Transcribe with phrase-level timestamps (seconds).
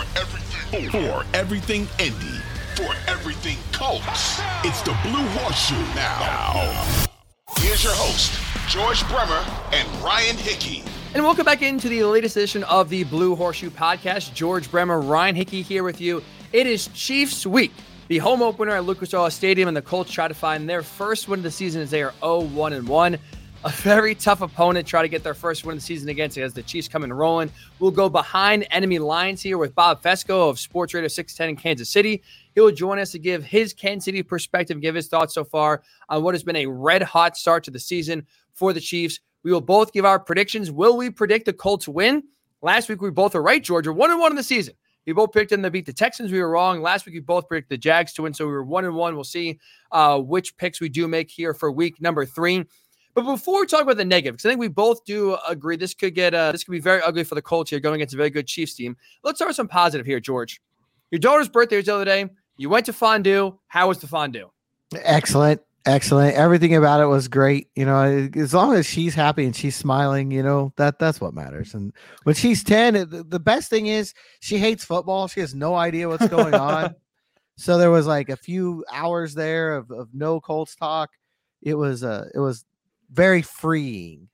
[0.00, 2.40] For everything, for everything Indy,
[2.74, 6.86] for everything Colts, it's the Blue Horseshoe now.
[7.58, 8.32] Here's your host,
[8.70, 10.82] George Bremer and Ryan Hickey.
[11.12, 14.32] And welcome back into the latest edition of the Blue Horseshoe Podcast.
[14.32, 16.22] George Bremer, Ryan Hickey here with you.
[16.54, 17.72] It is Chiefs Week.
[18.08, 21.28] The home opener at Lucas Oil Stadium, and the Colts try to find their first
[21.28, 23.18] win of the season as they are 0-1 and 1
[23.62, 26.54] a very tough opponent try to get their first win of the season against as
[26.54, 27.50] the Chiefs come in rolling.
[27.78, 31.90] We'll go behind enemy lines here with Bob Fescoe of Sports Radio 610 in Kansas
[31.90, 32.22] City.
[32.54, 35.82] He will join us to give his Kansas City perspective, give his thoughts so far
[36.08, 39.20] on what has been a red hot start to the season for the Chiefs.
[39.42, 40.70] We will both give our predictions.
[40.70, 42.22] Will we predict the Colts win?
[42.62, 43.92] Last week we both were right, Georgia.
[43.92, 44.74] One and one in the season.
[45.06, 46.32] We both picked them to beat the Texans.
[46.32, 46.82] We were wrong.
[46.82, 49.14] Last week we both predicted the Jags to win, so we were one and one.
[49.14, 49.58] We'll see
[49.92, 52.64] uh, which picks we do make here for week number three.
[53.14, 55.94] But before we talk about the negative, because I think we both do agree this
[55.94, 58.16] could get uh, this could be very ugly for the Colts here going against a
[58.16, 58.96] very good Chiefs team.
[59.24, 60.60] Let's start with some positive here, George.
[61.10, 62.28] Your daughter's birthday was the other day.
[62.56, 63.58] You went to fondue.
[63.68, 64.50] How was the fondue?
[64.94, 65.60] Excellent.
[65.86, 66.36] Excellent.
[66.36, 67.68] Everything about it was great.
[67.74, 71.32] You know, as long as she's happy and she's smiling, you know, that that's what
[71.32, 71.72] matters.
[71.72, 71.92] And
[72.24, 75.26] when she's 10, the best thing is she hates football.
[75.26, 76.94] She has no idea what's going on.
[77.56, 81.10] so there was like a few hours there of, of no Colts talk.
[81.62, 82.64] It was uh it was
[83.12, 84.28] very freeing.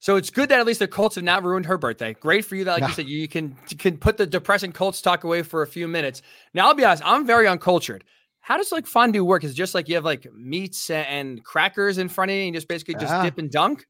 [0.00, 2.14] So it's good that at least the Colts have not ruined her birthday.
[2.14, 5.02] Great for you that, like you said, you can you can put the depressing Colts
[5.02, 6.22] talk away for a few minutes.
[6.54, 8.04] Now I'll be honest, I'm very uncultured.
[8.40, 9.44] How does like fondue work?
[9.44, 12.54] Is it just like you have like meats and crackers in front of you and
[12.54, 13.24] just basically just yeah.
[13.24, 13.86] dip and dunk?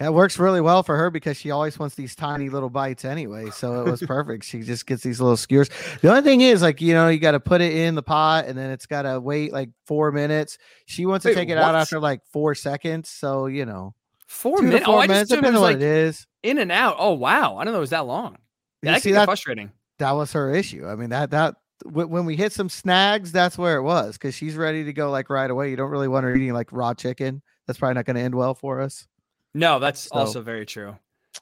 [0.00, 3.50] It works really well for her because she always wants these tiny little bites anyway.
[3.50, 4.44] So it was perfect.
[4.44, 5.70] she just gets these little skewers.
[6.02, 8.44] The only thing is, like, you know, you got to put it in the pot
[8.46, 10.56] and then it's got to wait like four minutes.
[10.86, 11.64] She wants Wait, to take it what?
[11.64, 13.08] out after like four seconds.
[13.08, 13.92] So, you know,
[14.28, 14.84] four oh, minutes.
[14.84, 15.30] Four oh, minutes.
[15.30, 16.26] Depends on what like it is.
[16.44, 16.94] In and out.
[17.00, 17.56] Oh, wow.
[17.56, 18.38] I do not know it was that long.
[18.82, 19.72] Yeah, that see, that, frustrating.
[19.98, 20.86] That was her issue.
[20.86, 24.54] I mean, that, that, when we hit some snags, that's where it was because she's
[24.54, 25.70] ready to go like right away.
[25.70, 27.42] You don't really want her eating like raw chicken.
[27.66, 29.08] That's probably not going to end well for us.
[29.58, 30.96] No, that's so, also very true.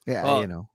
[0.07, 0.69] Yeah, well, you know.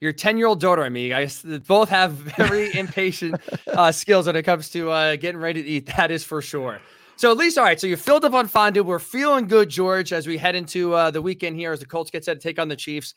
[0.00, 4.36] Your 10 year old daughter and me, guys, both have very impatient uh, skills when
[4.36, 5.86] it comes to uh, getting ready to eat.
[5.96, 6.80] That is for sure.
[7.16, 7.78] So at least, all right.
[7.78, 8.82] So you're filled up on fondue.
[8.82, 12.10] We're feeling good, George, as we head into uh, the weekend here as the Colts
[12.10, 13.12] get set to take on the Chiefs.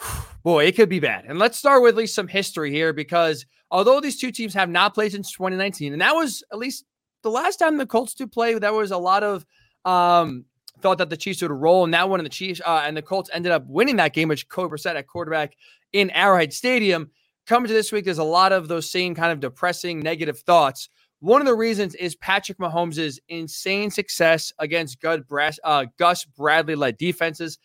[0.42, 1.24] Boy, it could be bad.
[1.26, 4.68] And let's start with at least some history here because although these two teams have
[4.68, 6.84] not played since 2019, and that was at least
[7.22, 9.46] the last time the Colts do play, there was a lot of
[9.84, 10.44] um,
[10.80, 13.02] thought that the Chiefs would roll, and that one, and the Chiefs uh, and the
[13.02, 15.56] Colts ended up winning that game, which Kobe Brissett at quarterback
[15.92, 17.10] in Arrowhead Stadium.
[17.46, 20.88] Coming to this week, there's a lot of those same kind of depressing, negative thoughts.
[21.20, 27.58] One of the reasons is Patrick Mahomes' insane success against uh, Gus Bradley led defenses.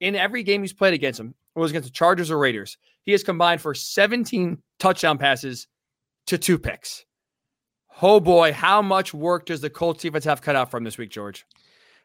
[0.00, 3.12] In every game he's played against them, it was against the Chargers or Raiders, he
[3.12, 5.66] has combined for 17 touchdown passes
[6.26, 7.04] to two picks.
[8.02, 11.10] Oh boy, how much work does the Colts defense have cut out from this week,
[11.10, 11.44] George?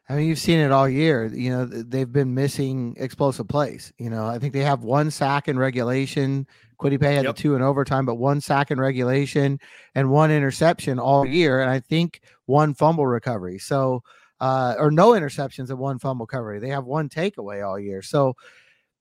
[0.08, 1.26] I mean, you've seen it all year.
[1.26, 3.92] You know, they've been missing explosive plays.
[3.98, 6.46] You know, I think they have one sack in regulation.
[6.80, 7.34] Kwity Paye had yep.
[7.34, 9.58] the two in overtime, but one sack in regulation
[9.94, 11.60] and one interception all year.
[11.60, 13.58] And I think one fumble recovery.
[13.58, 14.02] So,
[14.40, 16.60] uh, or no interceptions and one fumble recovery.
[16.60, 18.02] They have one takeaway all year.
[18.02, 18.36] So,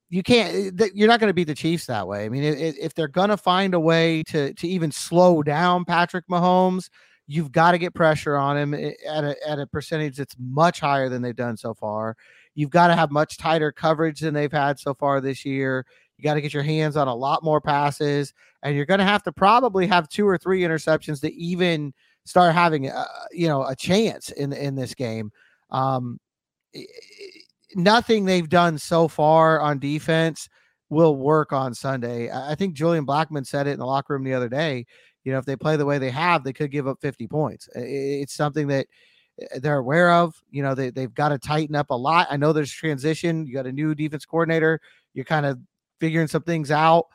[0.09, 2.77] you can't eh, you're not going to beat the chiefs that way i mean if,
[2.77, 6.89] if they're going to find a way to to even slow down patrick mahomes
[7.27, 10.79] You've got to get pressure on him eh, at a, at a percentage that's much
[10.79, 12.15] higher than they've done so far.
[12.53, 15.85] You've got to have much tighter coverage than they've had so far this year.
[16.17, 18.33] You got to get your hands on a lot more passes,
[18.63, 21.93] and you're going to have to probably have two or three interceptions to even
[22.23, 25.31] start having, a, you know, a chance in in this game.
[25.71, 26.19] Um,
[27.75, 30.47] nothing they've done so far on defense
[30.89, 32.31] will work on Sunday.
[32.31, 34.85] I think Julian Blackmon said it in the locker room the other day
[35.25, 37.67] you know, if they play the way they have, they could give up 50 points.
[37.75, 38.87] It's something that
[39.41, 40.35] eh, they're aware of.
[40.51, 42.27] You know, they, they've got to tighten up a lot.
[42.29, 43.45] I know there's transition.
[43.45, 44.79] You got a new defense coordinator.
[45.13, 45.59] You're kind of
[45.99, 47.07] figuring some things out.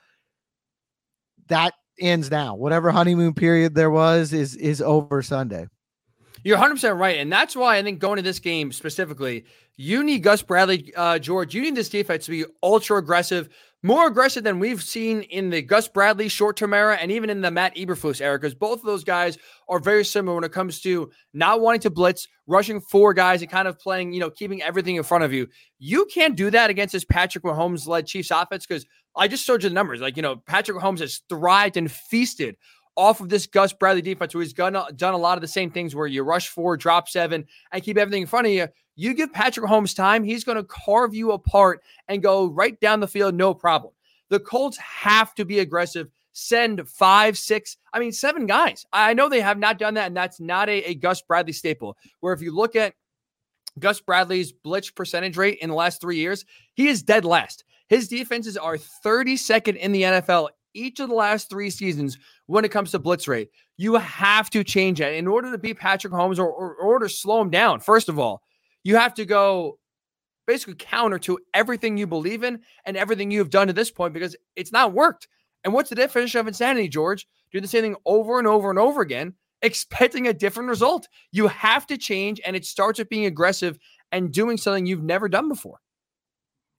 [1.48, 2.54] that ends now.
[2.54, 5.66] Whatever honeymoon period there was is is over Sunday.
[6.42, 7.18] You're 100% right.
[7.18, 9.44] And that's why I think going to this game specifically,
[9.76, 11.54] you need Gus Bradley, uh, George.
[11.54, 13.50] You need this defense to be ultra aggressive,
[13.82, 17.40] more aggressive than we've seen in the Gus Bradley short term era and even in
[17.40, 19.38] the Matt Eberflus era, because both of those guys
[19.68, 23.50] are very similar when it comes to not wanting to blitz, rushing four guys, and
[23.50, 25.46] kind of playing, you know, keeping everything in front of you.
[25.78, 28.84] You can't do that against this Patrick Mahomes led Chiefs offense because
[29.16, 30.00] I just showed you the numbers.
[30.00, 32.56] Like, you know, Patrick Mahomes has thrived and feasted
[33.00, 35.94] off of this Gus Bradley defense, where he's done, a lot of the same things
[35.94, 38.68] where you rush four, drop seven, and keep everything in front of you.
[38.94, 43.00] You give Patrick Mahomes time, he's going to carve you apart and go right down
[43.00, 43.94] the field, no problem.
[44.28, 46.08] The Colts have to be aggressive.
[46.32, 48.84] Send five, six, I mean, seven guys.
[48.92, 51.96] I know they have not done that, and that's not a, a Gus Bradley staple.
[52.20, 52.94] Where if you look at
[53.78, 56.44] Gus Bradley's blitz percentage rate in the last three years,
[56.74, 57.64] he is dead last.
[57.88, 62.70] His defenses are 32nd in the NFL each of the last three seasons when it
[62.70, 63.48] comes to blitz rate.
[63.76, 67.08] You have to change that in order to beat Patrick Mahomes or, or, or to
[67.08, 67.80] slow him down.
[67.80, 68.42] First of all,
[68.84, 69.78] you have to go
[70.46, 74.36] basically counter to everything you believe in and everything you've done to this point because
[74.56, 75.28] it's not worked.
[75.64, 77.26] And what's the definition of insanity, George?
[77.52, 81.08] Do the same thing over and over and over again, expecting a different result.
[81.32, 83.78] You have to change, and it starts with being aggressive
[84.10, 85.78] and doing something you've never done before.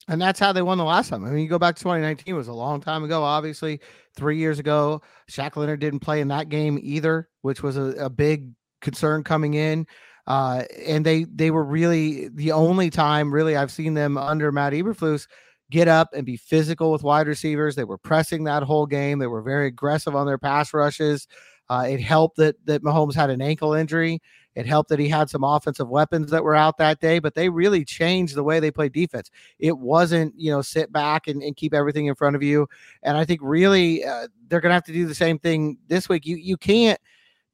[0.07, 1.23] And that's how they won the last time.
[1.23, 3.79] I mean, you go back to 2019, it was a long time ago, obviously.
[4.15, 8.09] Three years ago, Shaq Leonard didn't play in that game either, which was a, a
[8.09, 8.49] big
[8.81, 9.85] concern coming in.
[10.27, 14.73] Uh, and they they were really the only time really I've seen them under Matt
[14.73, 15.27] Eberflus
[15.71, 17.75] get up and be physical with wide receivers.
[17.75, 19.19] They were pressing that whole game.
[19.19, 21.27] They were very aggressive on their pass rushes.
[21.69, 24.21] Uh, it helped that that Mahomes had an ankle injury.
[24.55, 27.49] It helped that he had some offensive weapons that were out that day, but they
[27.49, 29.31] really changed the way they played defense.
[29.59, 32.67] It wasn't, you know, sit back and, and keep everything in front of you.
[33.03, 36.09] And I think really uh, they're going to have to do the same thing this
[36.09, 36.25] week.
[36.25, 36.99] You you can't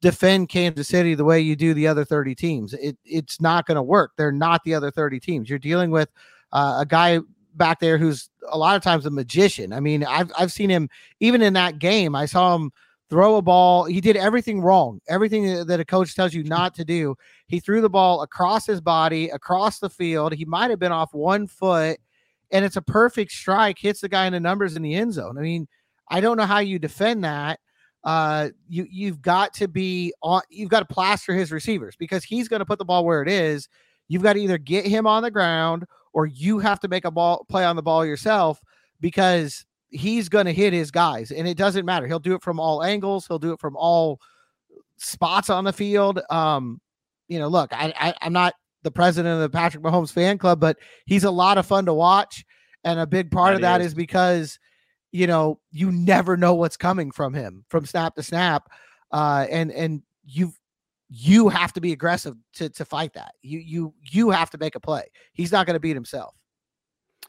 [0.00, 2.74] defend Kansas City the way you do the other 30 teams.
[2.74, 4.12] It it's not going to work.
[4.16, 5.48] They're not the other 30 teams.
[5.48, 6.10] You're dealing with
[6.52, 7.20] uh, a guy
[7.54, 9.72] back there who's a lot of times a magician.
[9.72, 10.88] I mean, I've I've seen him
[11.20, 12.14] even in that game.
[12.14, 12.72] I saw him
[13.10, 13.84] throw a ball.
[13.84, 17.16] He did everything wrong, everything that a coach tells you not to do.
[17.46, 20.34] He threw the ball across his body, across the field.
[20.34, 21.98] He might have been off one foot,
[22.50, 25.38] and it's a perfect strike, hits the guy in the numbers in the end zone.
[25.38, 25.68] I mean,
[26.08, 27.60] I don't know how you defend that.
[28.04, 30.42] Uh, you you've got to be on.
[30.50, 33.28] You've got to plaster his receivers because he's going to put the ball where it
[33.28, 33.68] is.
[34.06, 37.10] You've got to either get him on the ground or you have to make a
[37.10, 38.60] ball play on the ball yourself
[39.00, 42.06] because he's going to hit his guys, and it doesn't matter.
[42.06, 43.26] He'll do it from all angles.
[43.26, 44.20] He'll do it from all
[44.98, 46.20] spots on the field.
[46.30, 46.80] Um,
[47.28, 50.60] you know, look, I, I I'm not the president of the Patrick Mahomes fan club,
[50.60, 50.76] but
[51.06, 52.44] he's a lot of fun to watch,
[52.84, 53.88] and a big part that of that is.
[53.88, 54.58] is because
[55.12, 58.68] you know you never know what's coming from him from snap to snap,
[59.12, 60.52] uh, and and you
[61.10, 63.32] you have to be aggressive to to fight that.
[63.42, 65.04] You you you have to make a play.
[65.32, 66.34] He's not going to beat himself.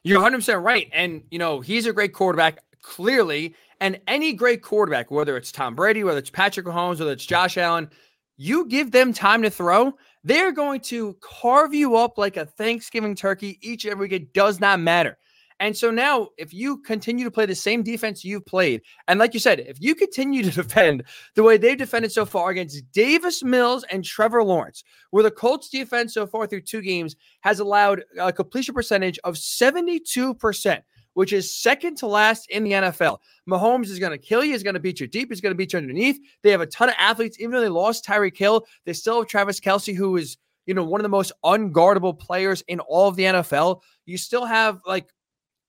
[0.03, 0.89] You're 100% right.
[0.93, 3.55] And, you know, he's a great quarterback, clearly.
[3.81, 7.57] And any great quarterback, whether it's Tom Brady, whether it's Patrick Mahomes, whether it's Josh
[7.57, 7.89] Allen,
[8.37, 9.93] you give them time to throw,
[10.23, 14.11] they're going to carve you up like a Thanksgiving turkey each and every.
[14.11, 15.17] It does not matter.
[15.59, 19.33] And so now, if you continue to play the same defense you've played, and like
[19.33, 21.03] you said, if you continue to defend
[21.35, 25.69] the way they've defended so far against Davis Mills and Trevor Lawrence, where the Colts
[25.69, 30.81] defense so far through two games has allowed a completion percentage of 72%,
[31.13, 33.17] which is second to last in the NFL.
[33.49, 34.53] Mahomes is going to kill you.
[34.53, 35.29] He's going to beat you deep.
[35.29, 36.19] He's going to beat you underneath.
[36.41, 37.37] They have a ton of athletes.
[37.39, 40.83] Even though they lost Tyreek Hill, they still have Travis Kelce, who is you know
[40.83, 43.81] one of the most unguardable players in all of the NFL.
[44.05, 45.09] You still have like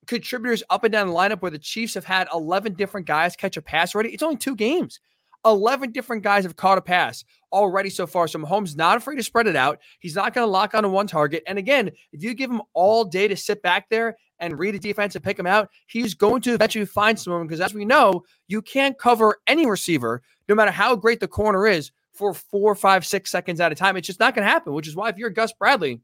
[0.07, 3.57] contributors up and down the lineup where the Chiefs have had 11 different guys catch
[3.57, 4.11] a pass already.
[4.11, 5.01] It's only two games.
[5.45, 8.29] 11 different guys have caught a pass already so far.
[8.29, 9.79] So Mahomes not afraid to spread it out.
[9.99, 11.43] He's not going to lock on to one target.
[11.47, 14.79] And again, if you give him all day to sit back there and read a
[14.79, 18.25] defense and pick him out, he's going to eventually find someone because as we know,
[18.49, 23.07] you can't cover any receiver, no matter how great the corner is, for four, five,
[23.07, 23.97] six seconds at a time.
[23.97, 26.01] It's just not going to happen, which is why if you're Gus Bradley,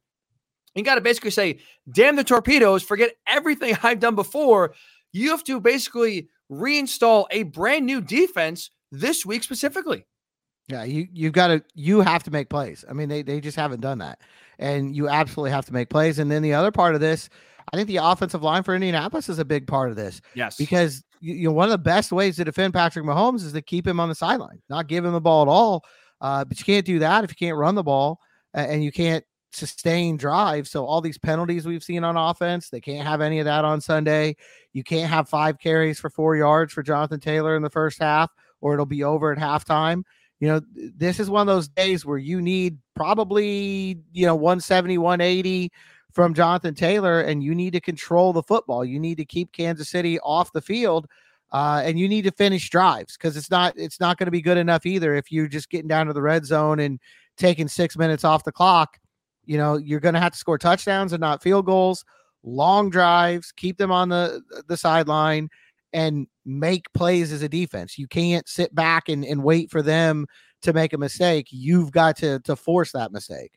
[0.76, 1.58] you got to basically say,
[1.90, 4.74] damn the torpedoes, forget everything I've done before.
[5.12, 10.06] You have to basically reinstall a brand new defense this week specifically.
[10.68, 12.84] Yeah, you you've got to you have to make plays.
[12.88, 14.20] I mean, they they just haven't done that,
[14.58, 16.18] and you absolutely have to make plays.
[16.18, 17.28] And then the other part of this,
[17.72, 20.20] I think the offensive line for Indianapolis is a big part of this.
[20.34, 23.62] Yes, because you know one of the best ways to defend Patrick Mahomes is to
[23.62, 25.84] keep him on the sideline, not give him the ball at all.
[26.20, 28.18] Uh, but you can't do that if you can't run the ball
[28.54, 29.24] and you can't
[29.56, 30.68] sustain drive.
[30.68, 33.80] So all these penalties we've seen on offense, they can't have any of that on
[33.80, 34.36] Sunday.
[34.72, 38.30] You can't have five carries for four yards for Jonathan Taylor in the first half,
[38.60, 40.02] or it'll be over at halftime.
[40.38, 44.98] You know, this is one of those days where you need probably, you know, 170,
[44.98, 45.72] 180
[46.12, 48.84] from Jonathan Taylor, and you need to control the football.
[48.84, 51.06] You need to keep Kansas City off the field.
[51.52, 54.42] Uh, and you need to finish drives because it's not it's not going to be
[54.42, 56.98] good enough either if you're just getting down to the red zone and
[57.36, 58.98] taking six minutes off the clock
[59.46, 62.04] you know, you're going to have to score touchdowns and not field goals,
[62.42, 65.48] long drives, keep them on the the sideline
[65.92, 67.98] and make plays as a defense.
[67.98, 70.26] You can't sit back and, and wait for them
[70.62, 71.48] to make a mistake.
[71.50, 73.52] You've got to to force that mistake.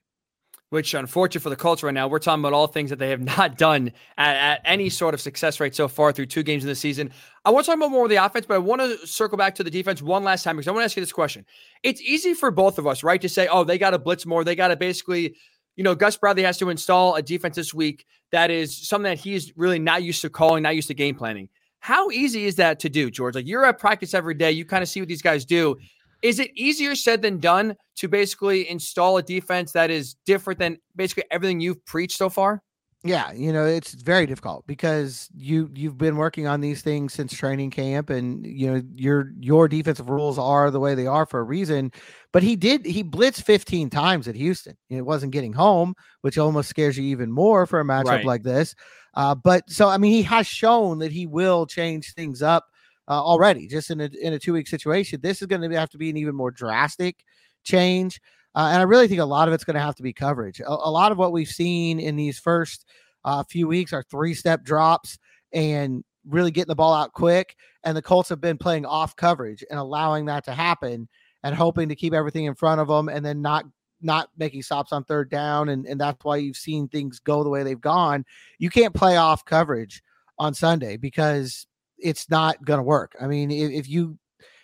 [0.69, 3.21] Which, unfortunate for the Colts right now, we're talking about all things that they have
[3.37, 6.69] not done at, at any sort of success rate so far through two games in
[6.69, 7.11] the season.
[7.43, 9.55] I want to talk about more of the offense, but I want to circle back
[9.55, 11.43] to the defense one last time because I want to ask you this question.
[11.81, 14.43] It's easy for both of us, right, to say, oh, they got to blitz more.
[14.43, 15.35] They got to basically
[15.79, 19.17] you know, Gus Bradley has to install a defense this week that is something that
[19.17, 21.47] he's really not used to calling, not used to game planning.
[21.79, 23.35] How easy is that to do, George?
[23.35, 25.77] Like you're at practice every day, you kind of see what these guys do.
[26.21, 30.79] Is it easier said than done to basically install a defense that is different than
[30.97, 32.61] basically everything you've preached so far?
[33.03, 37.33] Yeah, you know, it's very difficult because you you've been working on these things since
[37.33, 41.39] training camp and you know, your your defensive rules are the way they are for
[41.39, 41.93] a reason.
[42.33, 44.75] But he did he blitzed 15 times at Houston.
[44.89, 48.25] It wasn't getting home, which almost scares you even more for a matchup right.
[48.25, 48.75] like this.
[49.13, 52.65] Uh, but so I mean, he has shown that he will change things up
[53.07, 55.21] uh, already, just in a in a two week situation.
[55.21, 57.23] This is going to have to be an even more drastic
[57.63, 58.19] change.
[58.59, 60.59] Uh, and I really think a lot of it's going to have to be coverage.
[60.59, 62.85] A, a, lot of what we've seen in these first
[63.23, 65.17] uh, few weeks are three step drops
[65.53, 67.55] and really getting the ball out quick.
[67.85, 71.07] And the Colts have been playing off coverage and allowing that to happen
[71.41, 73.63] and hoping to keep everything in front of them and then not
[74.01, 77.49] not making stops on third down and, and that's why you've seen things go the
[77.49, 78.23] way they've gone
[78.57, 80.01] you can't play off coverage
[80.37, 84.17] on sunday because it's not going to work i mean if, if, you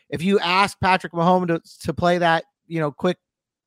[0.10, 3.18] if you ask patrick mahomes to, to play that you know quick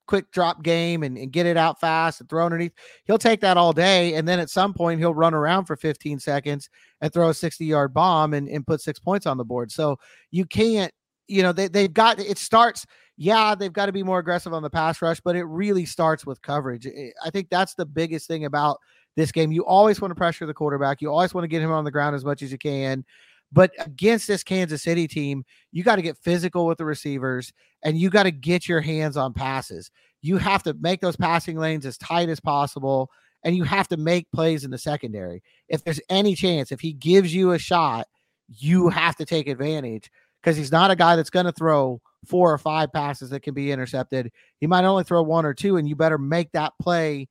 [0.09, 2.73] quick drop game and, and get it out fast and throw underneath.
[3.05, 4.15] He'll take that all day.
[4.15, 6.69] And then at some point, he'll run around for 15 seconds
[7.01, 9.71] and throw a 60 yard bomb and, and put six points on the board.
[9.71, 9.99] So
[10.33, 10.93] you can't,
[11.29, 12.87] you know, they, they've got it starts.
[13.17, 16.25] Yeah, they've got to be more aggressive on the pass rush, but it really starts
[16.25, 16.89] with coverage.
[17.25, 18.79] I think that's the biggest thing about
[19.17, 19.53] this game.
[19.53, 21.91] You always want to pressure the quarterback, you always want to get him on the
[21.91, 23.05] ground as much as you can.
[23.51, 27.53] But against this Kansas City team, you got to get physical with the receivers
[27.83, 29.91] and you got to get your hands on passes.
[30.21, 33.11] You have to make those passing lanes as tight as possible
[33.45, 35.43] and you have to make plays in the secondary.
[35.69, 38.07] If there's any chance, if he gives you a shot,
[38.49, 40.11] you have to take advantage
[40.43, 43.55] because he's not a guy that's going to throw four or five passes that can
[43.55, 44.33] be intercepted.
[44.59, 47.29] He might only throw one or two, and you better make that play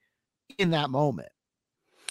[0.57, 1.29] in that moment.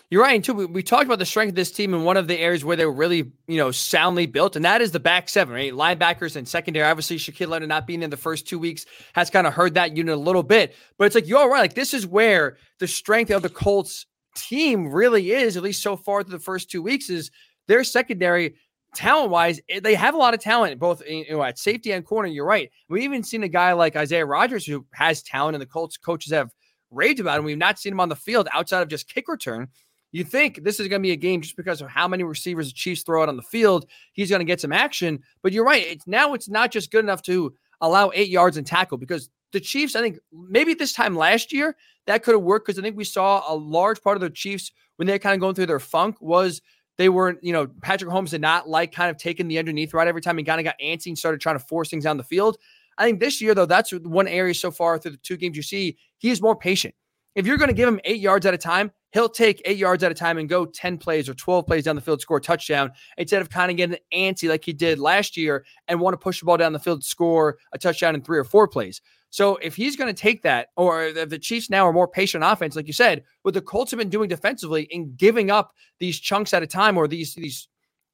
[0.09, 0.43] You're right.
[0.43, 2.65] Too, we, we, talked about the strength of this team in one of the areas
[2.65, 5.73] where they were really, you know, soundly built, and that is the back seven, right?
[5.73, 6.87] Linebackers and secondary.
[6.89, 9.97] Obviously, Shaquille Leonard not being in the first two weeks has kind of hurt that
[9.97, 10.77] unit a little bit.
[10.97, 11.61] But it's like you're right.
[11.61, 15.97] Like this is where the strength of the Colts team really is, at least so
[15.97, 17.33] far through the first two weeks, is
[17.67, 18.55] their secondary
[18.95, 22.05] talent wise, eh, they have a lot of talent both you know, at safety and
[22.05, 22.29] corner.
[22.29, 22.71] You're right.
[22.89, 26.33] We've even seen a guy like Isaiah Rodgers who has talent, and the Colts coaches
[26.33, 26.51] have
[26.91, 27.45] raved about him.
[27.45, 29.69] We've not seen him on the field outside of just kick return.
[30.17, 32.69] You think this is going to be a game just because of how many receivers
[32.69, 33.85] the Chiefs throw out on the field.
[34.15, 35.23] He's going to get some action.
[35.43, 35.87] But you're right.
[35.87, 39.61] It's now it's not just good enough to allow eight yards and tackle because the
[39.61, 42.97] Chiefs, I think maybe this time last year that could have worked because I think
[42.97, 45.79] we saw a large part of the Chiefs when they're kind of going through their
[45.79, 46.63] funk was
[46.97, 50.09] they weren't, you know, Patrick Mahomes did not like kind of taking the underneath right
[50.09, 52.25] every time he kind of got antsy and started trying to force things down the
[52.25, 52.57] field.
[52.97, 55.63] I think this year, though, that's one area so far through the two games you
[55.63, 56.95] see, he is more patient.
[57.35, 60.05] If you're going to give him eight yards at a time, he'll take eight yards
[60.05, 62.41] at a time and go 10 plays or 12 plays down the field, score a
[62.41, 66.19] touchdown, instead of kind of getting antsy like he did last year and want to
[66.19, 69.01] push the ball down the field, score a touchdown in three or four plays.
[69.31, 72.77] So if he's going to take that, or the Chiefs now are more patient offense,
[72.77, 76.53] like you said, what the Colts have been doing defensively in giving up these chunks
[76.53, 77.69] at a time or these these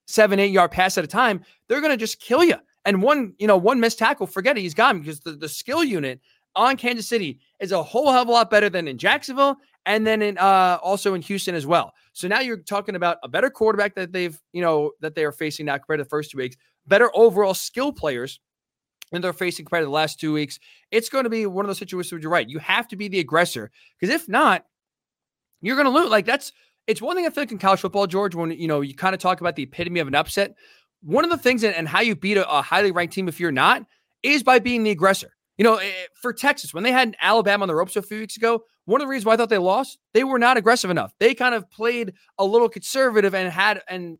[0.07, 2.57] seven, eight yard pass at a time, they're going to just kill you.
[2.85, 5.83] And one, you know, one missed tackle, forget it, he's gone because the, the skill
[5.83, 6.21] unit
[6.55, 10.07] on Kansas City is a whole hell of a lot better than in Jacksonville and
[10.07, 11.93] then in uh, also in Houston as well.
[12.13, 15.33] So now you're talking about a better quarterback that they've, you know, that they are
[15.33, 18.41] facing now compared to the first two weeks, better overall skill players
[19.11, 20.59] than they're facing compared to the last two weeks.
[20.91, 22.49] It's going to be one of those situations where you're right.
[22.49, 24.65] You have to be the aggressor because if not,
[25.61, 26.11] you're going to lose.
[26.11, 26.53] Like that's
[26.87, 29.15] it's one thing I feel like in college football, George, when you know you kind
[29.15, 30.55] of talk about the epitome of an upset.
[31.03, 33.51] One of the things and how you beat a, a highly ranked team if you're
[33.51, 33.85] not
[34.23, 37.69] is by being the aggressor You know, eh, for Texas, when they had Alabama on
[37.69, 39.99] the ropes a few weeks ago, one of the reasons why I thought they lost,
[40.15, 41.13] they were not aggressive enough.
[41.21, 44.19] They kind of played a little conservative and had and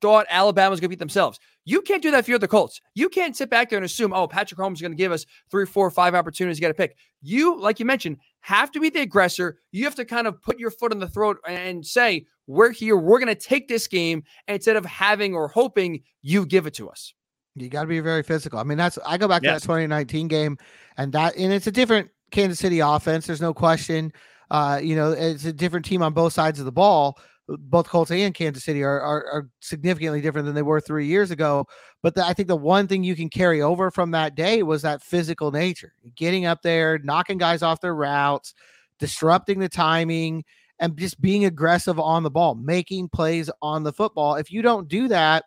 [0.00, 1.38] thought Alabama was going to beat themselves.
[1.64, 2.80] You can't do that if you're the Colts.
[2.94, 5.26] You can't sit back there and assume, oh, Patrick Mahomes is going to give us
[5.50, 6.96] three, four, five opportunities to get a pick.
[7.20, 9.58] You, like you mentioned, have to be the aggressor.
[9.70, 12.96] You have to kind of put your foot on the throat and say, we're here.
[12.96, 16.88] We're going to take this game instead of having or hoping you give it to
[16.88, 17.14] us.
[17.56, 18.58] You got to be very physical.
[18.58, 19.62] I mean, that's I go back yes.
[19.62, 20.58] to that 2019 game,
[20.96, 23.26] and that and it's a different Kansas City offense.
[23.26, 24.12] There's no question.
[24.50, 27.18] Uh, you know, it's a different team on both sides of the ball
[27.58, 31.30] both Colts and Kansas City are, are, are significantly different than they were three years
[31.30, 31.66] ago.
[32.02, 34.82] But the, I think the one thing you can carry over from that day was
[34.82, 38.54] that physical nature, getting up there, knocking guys off their routes,
[38.98, 40.44] disrupting the timing,
[40.78, 44.36] and just being aggressive on the ball, making plays on the football.
[44.36, 45.44] If you don't do that,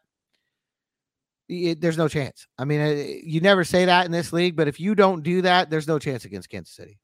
[1.49, 2.47] it, there's no chance.
[2.57, 5.41] I mean, it, you never say that in this league, but if you don't do
[5.41, 6.97] that, there's no chance against Kansas City.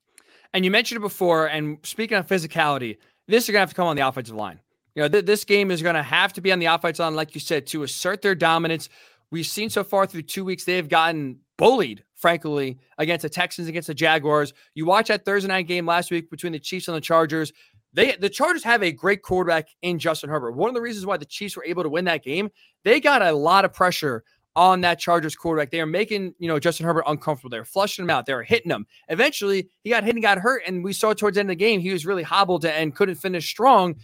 [0.54, 1.48] And you mentioned it before.
[1.48, 4.60] And speaking of physicality, this is going to have to come on the offensive line.
[4.96, 7.16] You know, th- this game is going to have to be on the offensive line,
[7.16, 8.90] like you said, to assert their dominance.
[9.32, 13.88] We've seen so far through two weeks, they've gotten bullied, frankly, against the Texans, against
[13.88, 14.54] the Jaguars.
[14.74, 17.54] You watch that Thursday night game last week between the Chiefs and the Chargers.
[17.94, 20.56] They the Chargers have a great quarterback in Justin Herbert.
[20.56, 22.50] One of the reasons why the Chiefs were able to win that game,
[22.84, 24.24] they got a lot of pressure
[24.56, 25.72] on that Chargers quarterback.
[25.72, 27.50] They are making, you know, Justin Herbert uncomfortable.
[27.50, 28.26] They're flushing him out.
[28.26, 28.86] They're hitting him.
[29.08, 30.64] Eventually, he got hit and got hurt.
[30.68, 33.16] And we saw towards the end of the game, he was really hobbled and couldn't
[33.16, 33.96] finish strong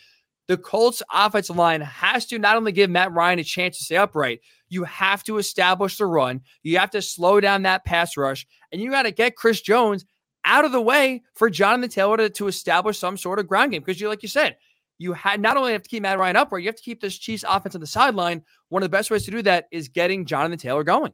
[0.48, 3.98] the Colts offensive line has to not only give Matt Ryan a chance to stay
[3.98, 6.42] upright, you have to establish the run.
[6.64, 10.06] You have to slow down that pass rush, and you got to get Chris Jones
[10.46, 13.82] out of the way for Jonathan Taylor to, to establish some sort of ground game.
[13.82, 14.58] Because you, like you said,
[14.98, 17.18] you had not only have to keep Matt Ryan upright, you have to keep this
[17.18, 18.44] Chiefs offense on the sideline.
[18.70, 21.14] One of the best ways to do that is getting Jonathan Taylor going.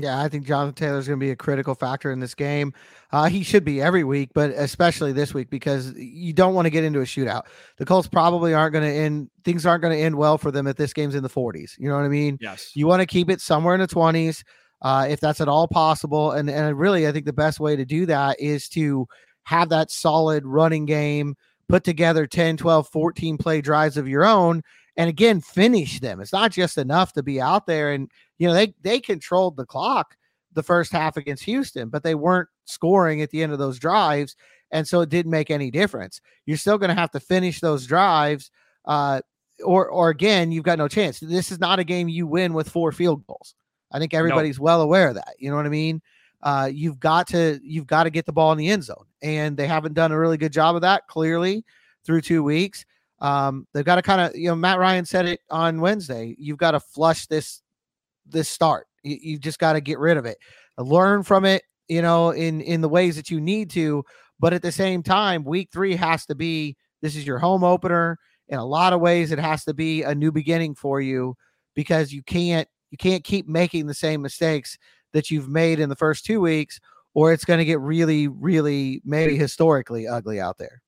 [0.00, 2.72] Yeah, I think Jonathan Taylor is going to be a critical factor in this game.
[3.10, 6.70] Uh, he should be every week, but especially this week because you don't want to
[6.70, 7.42] get into a shootout.
[7.78, 9.28] The Colts probably aren't going to end.
[9.44, 11.72] Things aren't going to end well for them if this game's in the 40s.
[11.78, 12.38] You know what I mean?
[12.40, 12.70] Yes.
[12.76, 14.44] You want to keep it somewhere in the 20s,
[14.82, 16.32] uh, if that's at all possible.
[16.32, 19.06] And and really, I think the best way to do that is to
[19.44, 21.34] have that solid running game,
[21.68, 24.62] put together 10, 12, 14 play drives of your own,
[24.96, 26.20] and again finish them.
[26.20, 29.66] It's not just enough to be out there and you know they they controlled the
[29.66, 30.16] clock
[30.54, 34.34] the first half against Houston, but they weren't scoring at the end of those drives,
[34.70, 36.20] and so it didn't make any difference.
[36.46, 38.50] You're still going to have to finish those drives,
[38.84, 39.20] uh,
[39.64, 41.20] or or again you've got no chance.
[41.20, 43.54] This is not a game you win with four field goals.
[43.90, 45.34] I think everybody's well aware of that.
[45.38, 46.02] You know what I mean?
[46.42, 49.56] Uh, you've got to you've got to get the ball in the end zone, and
[49.56, 51.64] they haven't done a really good job of that clearly
[52.04, 52.84] through two weeks.
[53.20, 56.36] Um, they've got to kind of, you know, Matt Ryan said it on Wednesday.
[56.38, 57.62] You've got to flush this
[58.26, 58.86] this start.
[59.02, 60.38] You, you just got to get rid of it,
[60.76, 64.04] learn from it, you know, in in the ways that you need to.
[64.38, 68.18] But at the same time, week three has to be this is your home opener.
[68.48, 71.36] In a lot of ways, it has to be a new beginning for you
[71.74, 74.78] because you can't you can't keep making the same mistakes
[75.12, 76.80] that you've made in the first two weeks,
[77.14, 80.82] or it's going to get really, really maybe historically ugly out there.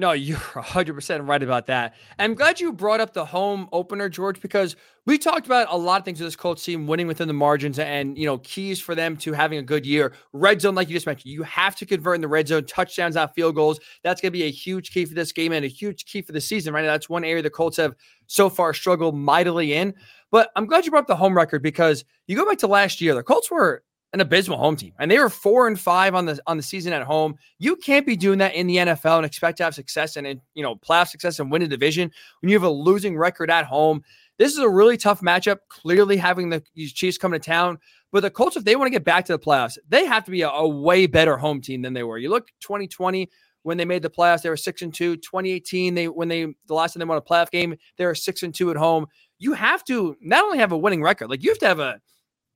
[0.00, 1.94] No, you're 100% right about that.
[2.20, 6.00] I'm glad you brought up the home opener, George, because we talked about a lot
[6.00, 8.94] of things with this Colts team winning within the margins and, you know, keys for
[8.94, 10.12] them to having a good year.
[10.32, 13.16] Red zone, like you just mentioned, you have to convert in the red zone, touchdowns,
[13.16, 13.80] not field goals.
[14.04, 16.30] That's going to be a huge key for this game and a huge key for
[16.30, 16.84] the season, right?
[16.84, 17.96] Now, that's one area the Colts have
[18.28, 19.94] so far struggled mightily in.
[20.30, 23.00] But I'm glad you brought up the home record because you go back to last
[23.00, 23.82] year, the Colts were
[24.12, 26.92] an abysmal home team, and they were four and five on the on the season
[26.92, 27.36] at home.
[27.58, 30.62] You can't be doing that in the NFL and expect to have success and, you
[30.62, 34.02] know playoff success and win a division when you have a losing record at home.
[34.38, 35.58] This is a really tough matchup.
[35.68, 37.78] Clearly, having the Chiefs coming to town,
[38.10, 40.30] but the Colts, if they want to get back to the playoffs, they have to
[40.30, 42.18] be a, a way better home team than they were.
[42.18, 43.28] You look 2020
[43.62, 45.16] when they made the playoffs, they were six and two.
[45.16, 48.42] 2018, they when they the last time they won a playoff game, they were six
[48.42, 49.06] and two at home.
[49.38, 52.00] You have to not only have a winning record, like you have to have a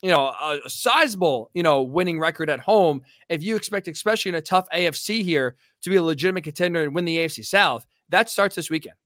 [0.02, 3.02] you know, a, a sizable, you know, winning record at home.
[3.28, 6.94] If you expect, especially in a tough AFC here, to be a legitimate contender and
[6.94, 8.96] win the AFC South, that starts this weekend.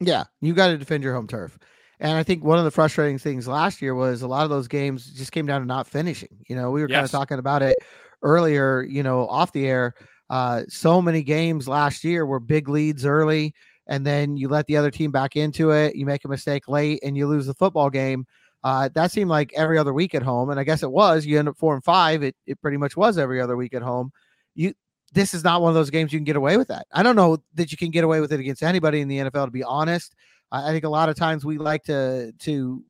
[0.00, 1.58] Yeah, you got to defend your home turf.
[2.00, 4.68] And I think one of the frustrating things last year was a lot of those
[4.68, 6.44] games just came down to not finishing.
[6.48, 6.96] You know, we were yes.
[6.96, 7.76] kind of talking about it
[8.22, 9.94] earlier, you know, off the air.
[10.30, 13.54] Uh, so many games last year were big leads early,
[13.86, 15.96] and then you let the other team back into it.
[15.96, 18.26] You make a mistake late, and you lose the football game.
[18.64, 21.24] Uh, that seemed like every other week at home, and I guess it was.
[21.24, 22.22] You end up four and five.
[22.22, 24.10] It it pretty much was every other week at home.
[24.54, 24.74] You
[25.12, 26.86] this is not one of those games you can get away with that.
[26.92, 29.46] I don't know that you can get away with it against anybody in the NFL.
[29.46, 30.14] To be honest,
[30.50, 32.84] I think a lot of times we like to to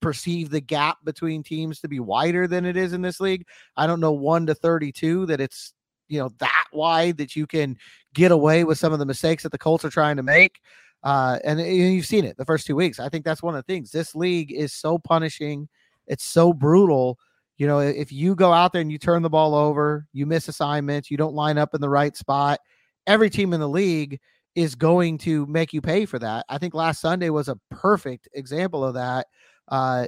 [0.00, 3.46] perceive the gap between teams to be wider than it is in this league.
[3.76, 5.74] I don't know 1 to 32 that it's
[6.08, 7.76] you know that wide that you can
[8.14, 10.60] get away with some of the mistakes that the Colts are trying to make.
[11.02, 13.00] Uh, and, and you've seen it the first two weeks.
[13.00, 13.90] I think that's one of the things.
[13.90, 15.68] This league is so punishing.
[16.06, 17.18] It's so brutal.
[17.56, 20.48] You know, if you go out there and you turn the ball over, you miss
[20.48, 22.60] assignments, you don't line up in the right spot,
[23.06, 24.18] every team in the league
[24.54, 26.44] is going to make you pay for that.
[26.48, 29.26] I think last Sunday was a perfect example of that.
[29.68, 30.06] Uh,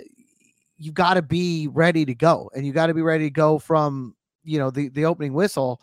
[0.79, 3.59] you got to be ready to go, and you got to be ready to go
[3.59, 5.81] from you know the the opening whistle.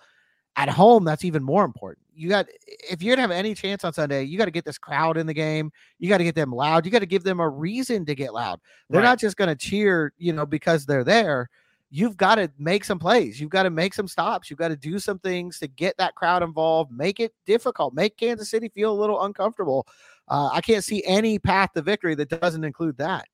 [0.60, 2.06] At home, that's even more important.
[2.14, 4.78] You got if you're gonna have any chance on Sunday, you got to get this
[4.78, 5.72] crowd in the game.
[6.00, 6.86] You got to get them loud.
[6.86, 8.60] You got to give them a reason to get loud.
[8.90, 9.08] They're right.
[9.08, 11.50] not just gonna cheer, you know, because they're there
[11.92, 13.40] you've got to make some plays.
[13.40, 14.50] You've got to make some stops.
[14.50, 18.18] You've got to do some things to get that crowd involved, make it difficult, make
[18.18, 19.88] Kansas City feel a little uncomfortable.
[20.28, 23.28] Uh, I can't see any path to victory that doesn't include that.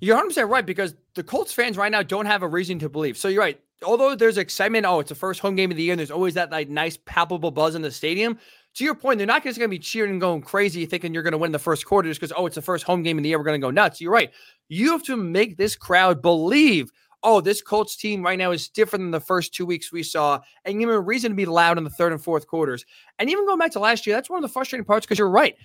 [0.00, 3.16] You're 100% right because the Colts fans right now don't have a reason to believe.
[3.16, 3.60] So you're right.
[3.84, 6.34] Although there's excitement, oh, it's the first home game of the year, and there's always
[6.34, 8.38] that like nice palpable buzz in the stadium.
[8.74, 11.22] To your point, they're not just going to be cheering and going crazy, thinking you're
[11.22, 13.22] going to win the first quarter just because oh, it's the first home game of
[13.22, 13.38] the year.
[13.38, 14.00] We're going to go nuts.
[14.00, 14.30] You're right.
[14.68, 16.90] You have to make this crowd believe
[17.22, 20.40] oh, this Colts team right now is different than the first two weeks we saw,
[20.64, 22.84] and give them a reason to be loud in the third and fourth quarters.
[23.18, 25.30] And even going back to last year, that's one of the frustrating parts because you're
[25.30, 25.56] right.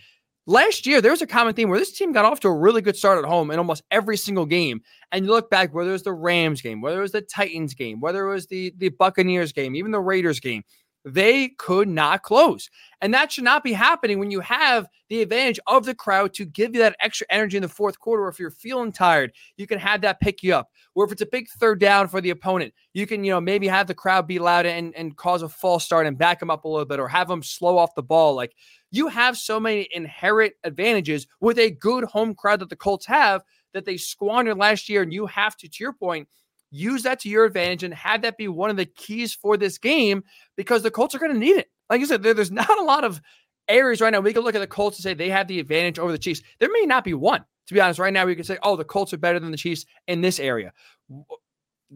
[0.50, 2.82] Last year, there was a common theme where this team got off to a really
[2.82, 4.80] good start at home in almost every single game.
[5.12, 7.74] And you look back, whether it was the Rams game, whether it was the Titans
[7.74, 10.64] game, whether it was the, the Buccaneers game, even the Raiders game,
[11.06, 12.70] they could not close.
[13.02, 16.46] And that should not be happening when you have the advantage of the crowd to
[16.46, 18.24] give you that extra energy in the fourth quarter.
[18.24, 20.70] Or if you're feeling tired, you can have that pick you up.
[20.96, 23.68] Or if it's a big third down for the opponent, you can, you know, maybe
[23.68, 26.66] have the crowd be loud and, and cause a false start and back them up
[26.66, 28.36] a little bit or have them slow off the ball.
[28.36, 28.54] Like
[28.92, 33.44] you have so many inherent advantages with a good home crowd that the Colts have
[33.74, 35.04] that they squandered last year.
[35.04, 36.28] And you have to, to your point,
[36.72, 39.78] use that to your advantage and have that be one of the keys for this
[39.78, 40.24] game
[40.56, 41.70] because the Colts are going to need it.
[41.90, 43.22] Like you said, there, there's not a lot of
[43.68, 46.00] areas right now we can look at the Colts and say they have the advantage
[46.00, 46.42] over the Chiefs.
[46.60, 47.44] There may not be one.
[47.68, 49.58] To be honest, right now we can say, oh, the Colts are better than the
[49.58, 50.72] Chiefs in this area.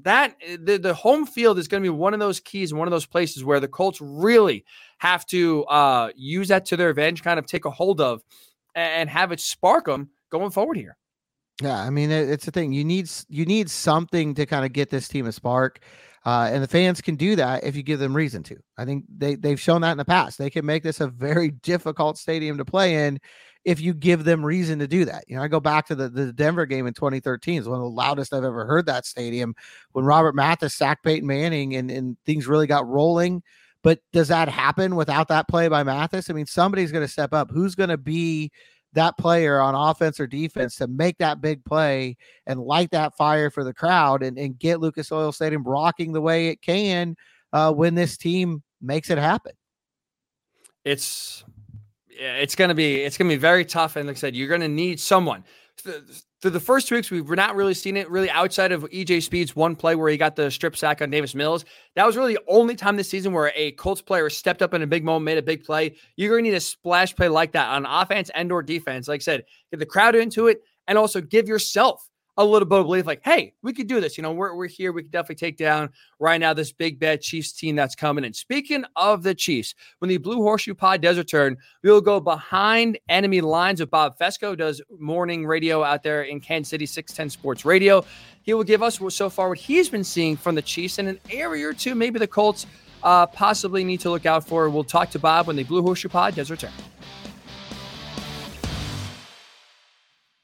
[0.03, 2.91] That the, the home field is going to be one of those keys, one of
[2.91, 4.65] those places where the Colts really
[4.97, 8.21] have to uh, use that to their advantage, kind of take a hold of
[8.75, 10.97] and have it spark them going forward here.
[11.61, 12.73] Yeah, I mean it, it's the thing.
[12.73, 15.79] You need you need something to kind of get this team a spark.
[16.23, 18.57] Uh, and the fans can do that if you give them reason to.
[18.77, 20.37] I think they they've shown that in the past.
[20.37, 23.19] They can make this a very difficult stadium to play in
[23.63, 25.23] if you give them reason to do that.
[25.27, 27.59] You know, I go back to the, the Denver game in 2013.
[27.59, 29.53] It's one of the loudest I've ever heard that stadium
[29.91, 33.43] when Robert Mathis sacked Peyton Manning and, and things really got rolling.
[33.83, 36.29] But does that happen without that play by Mathis?
[36.29, 37.51] I mean, somebody's going to step up.
[37.51, 38.51] Who's going to be
[38.93, 43.49] that player on offense or defense to make that big play and light that fire
[43.49, 47.15] for the crowd and, and get Lucas Oil Stadium rocking the way it can
[47.53, 49.53] uh, when this team makes it happen.
[50.83, 51.43] It's
[52.09, 54.99] it's gonna be it's gonna be very tough, and like I said, you're gonna need
[54.99, 55.43] someone
[56.41, 59.55] through the first two weeks, we've not really seen it really outside of EJ Speed's
[59.55, 61.65] one play where he got the strip sack on Davis Mills.
[61.95, 64.81] That was really the only time this season where a Colts player stepped up in
[64.81, 65.95] a big moment, made a big play.
[66.15, 69.07] You're going to need a splash play like that on offense and or defense.
[69.07, 72.79] Like I said, get the crowd into it and also give yourself a little bit
[72.79, 74.17] of belief like, hey, we could do this.
[74.17, 74.91] You know, we're, we're here.
[74.91, 75.89] We could definitely take down
[76.19, 78.33] right now this big bad Chiefs team that's coming in.
[78.33, 82.97] Speaking of the Chiefs, when the Blue Horseshoe Pod does return, we will go behind
[83.09, 87.65] enemy lines with Bob Fescoe, does morning radio out there in Kansas City, 610 Sports
[87.65, 88.05] Radio.
[88.43, 91.19] He will give us so far what he's been seeing from the Chiefs in an
[91.29, 92.65] area or two, maybe the Colts
[93.03, 94.69] uh, possibly need to look out for.
[94.69, 96.71] We'll talk to Bob when the Blue Horseshoe Pod does return.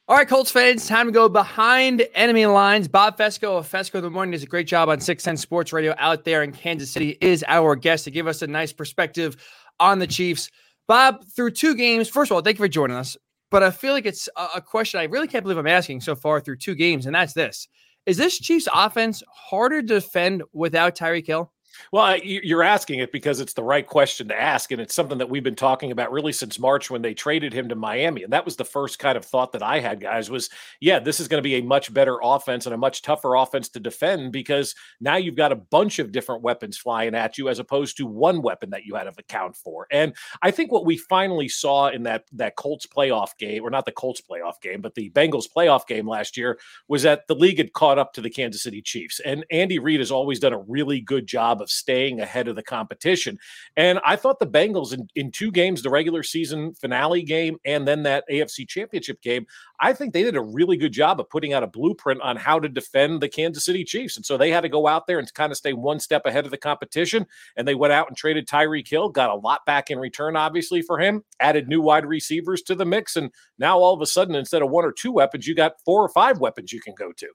[0.09, 2.87] All right, Colts fans, time to go behind enemy lines.
[2.87, 6.23] Bob Fescoe of Fescoe the Morning does a great job on 610 Sports Radio out
[6.23, 9.35] there in Kansas City, is our guest to give us a nice perspective
[9.81, 10.49] on the Chiefs.
[10.87, 13.17] Bob, through two games, first of all, thank you for joining us.
[13.51, 16.39] But I feel like it's a question I really can't believe I'm asking so far
[16.39, 17.67] through two games, and that's this.
[18.05, 21.51] Is this Chiefs offense harder to defend without Tyreek Hill?
[21.91, 24.71] Well, you're asking it because it's the right question to ask.
[24.71, 27.69] And it's something that we've been talking about really since March when they traded him
[27.69, 28.23] to Miami.
[28.23, 31.19] And that was the first kind of thought that I had, guys, was yeah, this
[31.19, 34.31] is going to be a much better offense and a much tougher offense to defend
[34.31, 38.05] because now you've got a bunch of different weapons flying at you as opposed to
[38.05, 39.87] one weapon that you had to account for.
[39.91, 43.85] And I think what we finally saw in that that Colts playoff game, or not
[43.85, 47.57] the Colts playoff game, but the Bengals playoff game last year, was that the league
[47.57, 49.19] had caught up to the Kansas City Chiefs.
[49.19, 52.63] And Andy Reid has always done a really good job of staying ahead of the
[52.63, 53.37] competition.
[53.75, 57.87] And I thought the Bengals in, in two games, the regular season finale game and
[57.87, 59.45] then that AFC championship game,
[59.79, 62.59] I think they did a really good job of putting out a blueprint on how
[62.59, 64.17] to defend the Kansas City Chiefs.
[64.17, 66.45] And so they had to go out there and kind of stay one step ahead
[66.45, 67.25] of the competition.
[67.55, 70.81] And they went out and traded Tyreek Hill, got a lot back in return, obviously,
[70.81, 73.15] for him, added new wide receivers to the mix.
[73.15, 76.03] And now all of a sudden, instead of one or two weapons, you got four
[76.03, 77.27] or five weapons you can go to.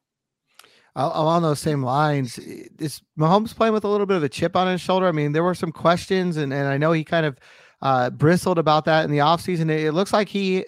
[0.94, 4.66] Along those same lines, is Mahomes playing with a little bit of a chip on
[4.66, 5.07] his shoulder?
[5.07, 7.38] I mean, there were some questions, and, and I know he kind of
[7.81, 9.70] uh, bristled about that in the offseason.
[9.70, 10.66] It, it looks like he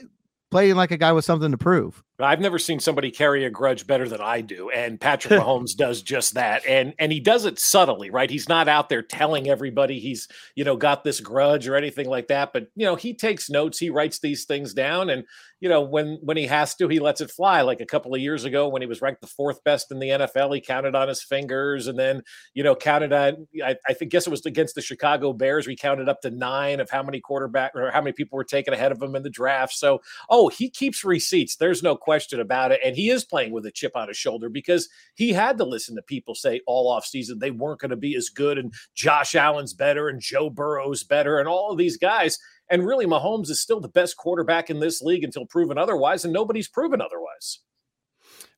[0.50, 2.02] playing like a guy with something to prove.
[2.20, 6.00] I've never seen somebody carry a grudge better than I do, and Patrick Mahomes does
[6.00, 8.30] just that, and and he does it subtly, right?
[8.30, 12.28] He's not out there telling everybody he's you know got this grudge or anything like
[12.28, 15.24] that, but you know he takes notes, he writes these things down, and
[15.58, 17.62] you know when when he has to, he lets it fly.
[17.62, 20.10] Like a couple of years ago, when he was ranked the fourth best in the
[20.10, 22.22] NFL, he counted on his fingers, and then
[22.54, 23.48] you know counted on.
[23.64, 25.66] I, I think guess it was against the Chicago Bears.
[25.66, 28.72] We counted up to nine of how many quarterback or how many people were taken
[28.72, 29.74] ahead of him in the draft.
[29.74, 31.56] So oh, he keeps receipts.
[31.56, 32.80] There's no question about it.
[32.84, 35.96] And he is playing with a chip on his shoulder because he had to listen
[35.96, 39.34] to people say all off season they weren't going to be as good and Josh
[39.34, 42.38] Allen's better and Joe Burrow's better and all of these guys.
[42.70, 46.32] And really, Mahomes is still the best quarterback in this league until proven otherwise, and
[46.32, 47.60] nobody's proven otherwise.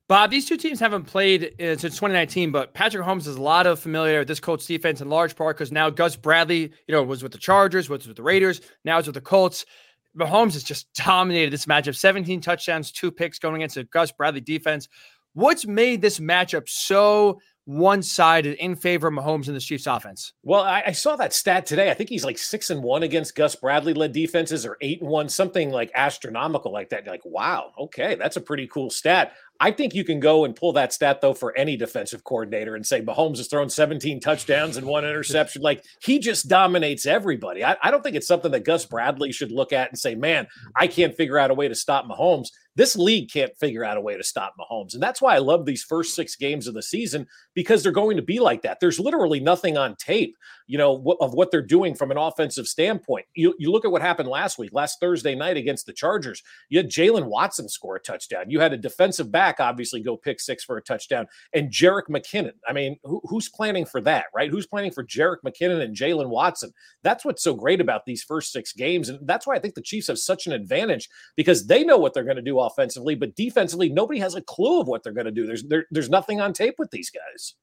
[0.07, 3.67] Bob, these two teams haven't played uh, since 2019, but Patrick Mahomes has a lot
[3.67, 7.03] of familiarity with this Colts defense in large part because now Gus Bradley, you know,
[7.03, 9.65] was with the Chargers, was with the Raiders, now he's with the Colts.
[10.17, 14.41] Mahomes has just dominated this matchup 17 touchdowns, two picks going against a Gus Bradley
[14.41, 14.87] defense.
[15.33, 20.31] What's made this matchup so one sided in favor of Mahomes and the Chiefs offense?
[20.41, 21.91] Well, I, I, saw that stat today.
[21.91, 25.09] I think he's like six and one against Gus Bradley led defenses or eight and
[25.09, 27.03] one, something like astronomical like that.
[27.03, 29.33] You're like, wow, okay, that's a pretty cool stat.
[29.59, 32.85] I think you can go and pull that stat though for any defensive coordinator and
[32.85, 35.61] say Mahomes has thrown 17 touchdowns and one interception.
[35.61, 37.65] like he just dominates everybody.
[37.65, 40.47] I, I don't think it's something that Gus Bradley should look at and say, man,
[40.73, 42.47] I can't figure out a way to stop Mahomes.
[42.77, 44.93] This league can't figure out a way to stop Mahomes.
[44.93, 48.17] And that's why I love these first six games of the season because they're going
[48.17, 48.79] to be like that.
[48.79, 50.37] There's literally nothing on tape,
[50.67, 53.25] you know, of what they're doing from an offensive standpoint.
[53.33, 56.43] You, you look at what happened last week, last Thursday night against the Chargers.
[56.69, 58.51] You had Jaylen Watson score a touchdown.
[58.51, 61.25] You had a defensive back, obviously, go pick six for a touchdown.
[61.53, 62.53] And Jerick McKinnon.
[62.67, 64.51] I mean, who, who's planning for that, right?
[64.51, 66.71] Who's planning for Jerick McKinnon and Jaylen Watson?
[67.01, 69.09] That's what's so great about these first six games.
[69.09, 72.13] And that's why I think the Chiefs have such an advantage because they know what
[72.13, 75.25] they're going to do offensively, but defensively, nobody has a clue of what they're going
[75.25, 75.45] to do.
[75.45, 77.55] There's there, there's nothing on tape with these guys.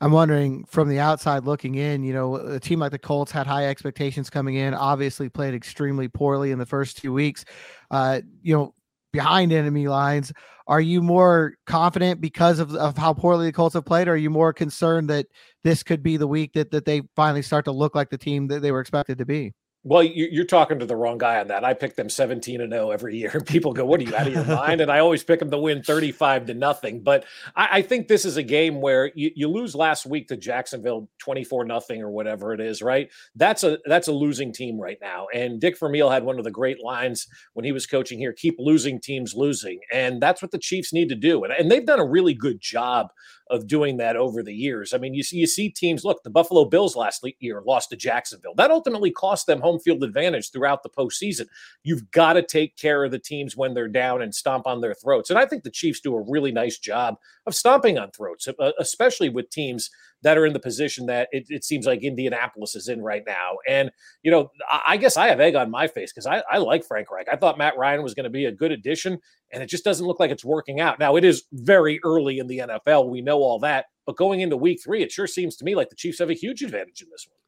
[0.00, 3.46] I'm wondering from the outside looking in, you know, a team like the Colts had
[3.46, 7.44] high expectations coming in, obviously played extremely poorly in the first two weeks.
[7.90, 8.74] Uh, you know,
[9.12, 10.32] behind enemy lines,
[10.66, 14.08] are you more confident because of, of how poorly the Colts have played?
[14.08, 15.26] Or are you more concerned that
[15.62, 18.48] this could be the week that, that they finally start to look like the team
[18.48, 19.52] that they were expected to be?
[19.86, 21.62] Well, you're talking to the wrong guy on that.
[21.62, 23.38] I pick them 17 and 0 every year.
[23.46, 24.80] People go, What are you out of your mind?
[24.80, 27.02] And I always pick them to win 35 to nothing.
[27.02, 30.38] But I, I think this is a game where you, you, lose last week to
[30.38, 33.10] Jacksonville 24 nothing or whatever it is, right?
[33.36, 35.26] That's a that's a losing team right now.
[35.34, 38.56] And Dick Vermeil had one of the great lines when he was coaching here keep
[38.58, 39.80] losing teams losing.
[39.92, 41.44] And that's what the Chiefs need to do.
[41.44, 43.08] And, and they've done a really good job
[43.50, 44.94] of doing that over the years.
[44.94, 46.04] I mean, you see, you see teams.
[46.04, 48.54] Look, the Buffalo Bills last year lost to Jacksonville.
[48.54, 51.46] That ultimately cost them home field advantage throughout the postseason.
[51.82, 54.94] You've got to take care of the teams when they're down and stomp on their
[54.94, 55.30] throats.
[55.30, 58.72] And I think the Chiefs do a really nice job of stomping on throats, uh,
[58.78, 59.90] especially with teams
[60.24, 63.58] that are in the position that it, it, seems like Indianapolis is in right now.
[63.68, 63.90] And,
[64.22, 66.84] you know, I, I guess I have egg on my face because I, I like
[66.84, 67.28] Frank Reich.
[67.30, 69.18] I thought Matt Ryan was going to be a good addition,
[69.52, 70.98] and it just doesn't look like it's working out.
[70.98, 73.08] Now, it is very early in the NFL.
[73.08, 73.86] We know all that.
[74.06, 76.34] But going into week three, it sure seems to me like the Chiefs have a
[76.34, 77.38] huge advantage in this one.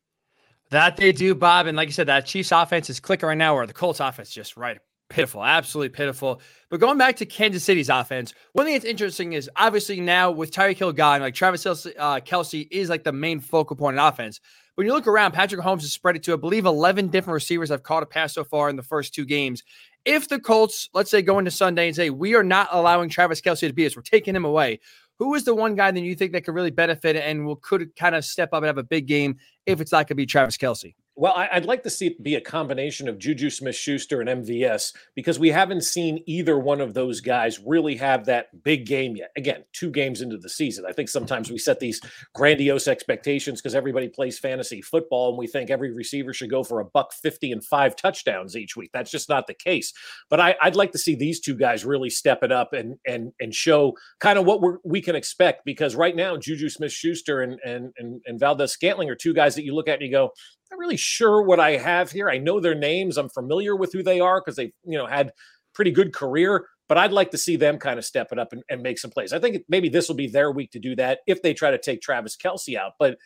[0.70, 1.66] That they do, Bob.
[1.66, 4.30] And like you said, that Chiefs offense is clicking right now, or the Colts offense
[4.30, 6.40] just right pitiful, absolutely pitiful.
[6.70, 10.50] But going back to Kansas City's offense, one thing that's interesting is obviously now with
[10.50, 14.00] Tyreek Hill gone, like Travis Kelce, uh, Kelce is like the main focal point in
[14.00, 14.40] offense.
[14.74, 17.70] When you look around, Patrick Mahomes has spread it to, I believe, 11 different receivers
[17.70, 19.62] have caught a pass so far in the first two games.
[20.04, 23.40] If the Colts, let's say, go into Sunday and say, we are not allowing Travis
[23.40, 24.80] Kelce to be us, we're taking him away.
[25.18, 27.96] Who is the one guy that you think that could really benefit and will could
[27.96, 30.26] kind of step up and have a big game if it's not going to be
[30.26, 30.94] Travis Kelce?
[31.18, 34.92] Well, I'd like to see it be a combination of Juju Smith Schuster and MVS
[35.14, 39.30] because we haven't seen either one of those guys really have that big game yet.
[39.34, 40.84] Again, two games into the season.
[40.86, 42.02] I think sometimes we set these
[42.34, 46.80] grandiose expectations because everybody plays fantasy football and we think every receiver should go for
[46.80, 48.90] a buck 50 and five touchdowns each week.
[48.92, 49.94] That's just not the case.
[50.28, 53.32] But I, would like to see these two guys really step it up and and
[53.40, 57.42] and show kind of what we we can expect because right now, Juju Smith Schuster
[57.42, 60.10] and, and, and, and Valdes Scantling are two guys that you look at and you
[60.10, 60.32] go,
[60.70, 62.28] not really sure what I have here.
[62.28, 63.16] I know their names.
[63.16, 65.32] I'm familiar with who they are because they've, you know, had
[65.74, 68.62] pretty good career, but I'd like to see them kind of step it up and,
[68.68, 69.32] and make some plays.
[69.32, 71.78] I think maybe this will be their week to do that if they try to
[71.78, 72.92] take Travis Kelce out.
[72.98, 73.18] But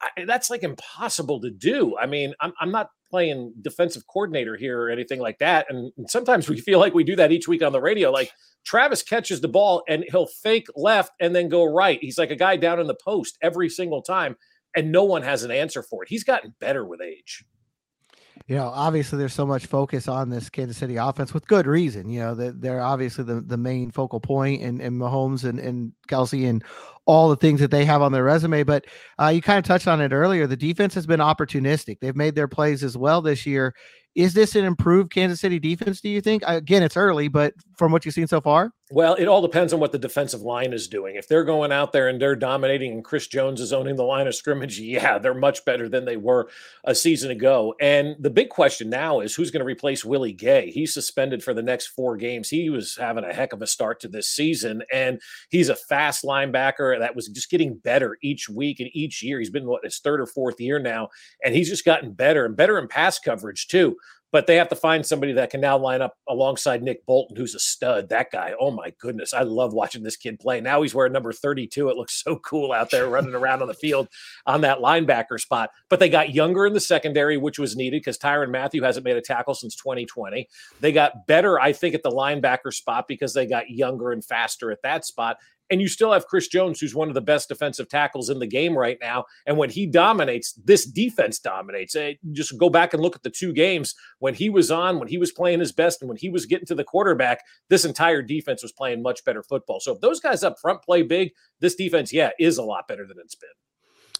[0.00, 1.96] I, that's like impossible to do.
[1.98, 5.66] I mean, I'm, I'm not playing defensive coordinator here or anything like that.
[5.68, 8.10] And, and sometimes we feel like we do that each week on the radio.
[8.10, 8.30] Like
[8.64, 11.98] Travis catches the ball and he'll fake left and then go right.
[12.00, 14.36] He's like a guy down in the post every single time
[14.76, 16.08] and no one has an answer for it.
[16.08, 17.44] He's gotten better with age.
[18.46, 22.08] You know, obviously there's so much focus on this Kansas City offense with good reason.
[22.08, 25.92] You know, that they're obviously the, the main focal point and, and Mahomes and, and
[26.08, 26.64] Kelce and
[27.04, 28.62] all the things that they have on their resume.
[28.62, 28.86] But
[29.20, 30.46] uh, you kind of touched on it earlier.
[30.46, 32.00] The defense has been opportunistic.
[32.00, 33.74] They've made their plays as well this year.
[34.14, 36.42] Is this an improved Kansas City defense, do you think?
[36.46, 38.72] Again, it's early, but from what you've seen so far?
[38.90, 41.16] Well, it all depends on what the defensive line is doing.
[41.16, 44.26] If they're going out there and they're dominating and Chris Jones is owning the line
[44.26, 46.48] of scrimmage, yeah, they're much better than they were
[46.84, 47.74] a season ago.
[47.82, 50.70] And the big question now is who's going to replace Willie Gay?
[50.70, 52.48] He's suspended for the next four games.
[52.48, 55.20] He was having a heck of a start to this season, and
[55.50, 59.38] he's a fast linebacker that was just getting better each week and each year.
[59.38, 61.08] He's been what his third or fourth year now,
[61.44, 63.98] and he's just gotten better and better in pass coverage too
[64.32, 67.54] but they have to find somebody that can now line up alongside Nick Bolton, who's
[67.54, 68.08] a stud.
[68.10, 70.60] That guy, oh my goodness, I love watching this kid play.
[70.60, 71.88] Now he's wearing number 32.
[71.88, 74.08] It looks so cool out there running around on the field
[74.46, 75.70] on that linebacker spot.
[75.88, 79.16] But they got younger in the secondary, which was needed because Tyrann Mathieu hasn't made
[79.16, 80.46] a tackle since 2020.
[80.80, 84.70] They got better, I think, at the linebacker spot because they got younger and faster
[84.70, 85.38] at that spot.
[85.70, 88.46] And you still have Chris Jones, who's one of the best defensive tackles in the
[88.46, 89.24] game right now.
[89.46, 91.94] And when he dominates, this defense dominates.
[91.94, 95.08] Eh, just go back and look at the two games when he was on, when
[95.08, 98.22] he was playing his best, and when he was getting to the quarterback, this entire
[98.22, 99.80] defense was playing much better football.
[99.80, 103.06] So if those guys up front play big, this defense, yeah, is a lot better
[103.06, 103.50] than it's been.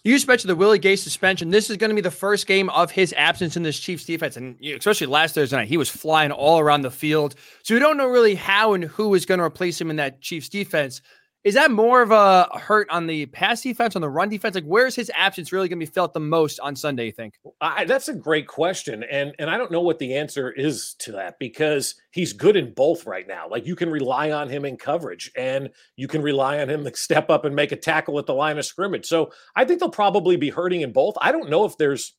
[0.03, 1.49] You just mentioned the Willie Gay suspension.
[1.49, 4.37] This is going to be the first game of his absence in this Chiefs defense.
[4.37, 7.35] And especially last Thursday night, he was flying all around the field.
[7.63, 10.21] So we don't know really how and who is going to replace him in that
[10.21, 11.01] Chiefs defense.
[11.45, 14.55] Is that more of a hurt on the pass defense, on the run defense?
[14.55, 17.05] Like, where's his absence really going to be felt the most on Sunday?
[17.05, 17.35] You think?
[17.61, 21.13] I, that's a great question, and and I don't know what the answer is to
[21.13, 23.47] that because he's good in both right now.
[23.47, 26.93] Like, you can rely on him in coverage, and you can rely on him to
[26.93, 29.05] step up and make a tackle at the line of scrimmage.
[29.05, 31.15] So I think they'll probably be hurting in both.
[31.21, 32.15] I don't know if there's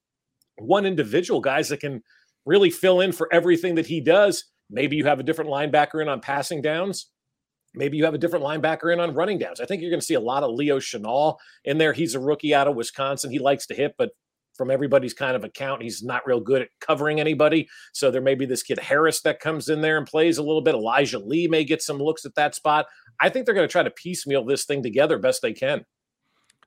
[0.57, 2.03] one individual guys that can
[2.47, 4.47] really fill in for everything that he does.
[4.71, 7.11] Maybe you have a different linebacker in on passing downs
[7.75, 9.61] Maybe you have a different linebacker in on running downs.
[9.61, 11.93] I think you're going to see a lot of Leo Chenal in there.
[11.93, 13.31] He's a rookie out of Wisconsin.
[13.31, 14.11] He likes to hit, but
[14.57, 17.69] from everybody's kind of account, he's not real good at covering anybody.
[17.95, 20.61] So there may be this kid Harris that comes in there and plays a little
[20.61, 20.75] bit.
[20.75, 22.87] Elijah Lee may get some looks at that spot.
[23.21, 25.87] I think they're going to try to piecemeal this thing together best they can.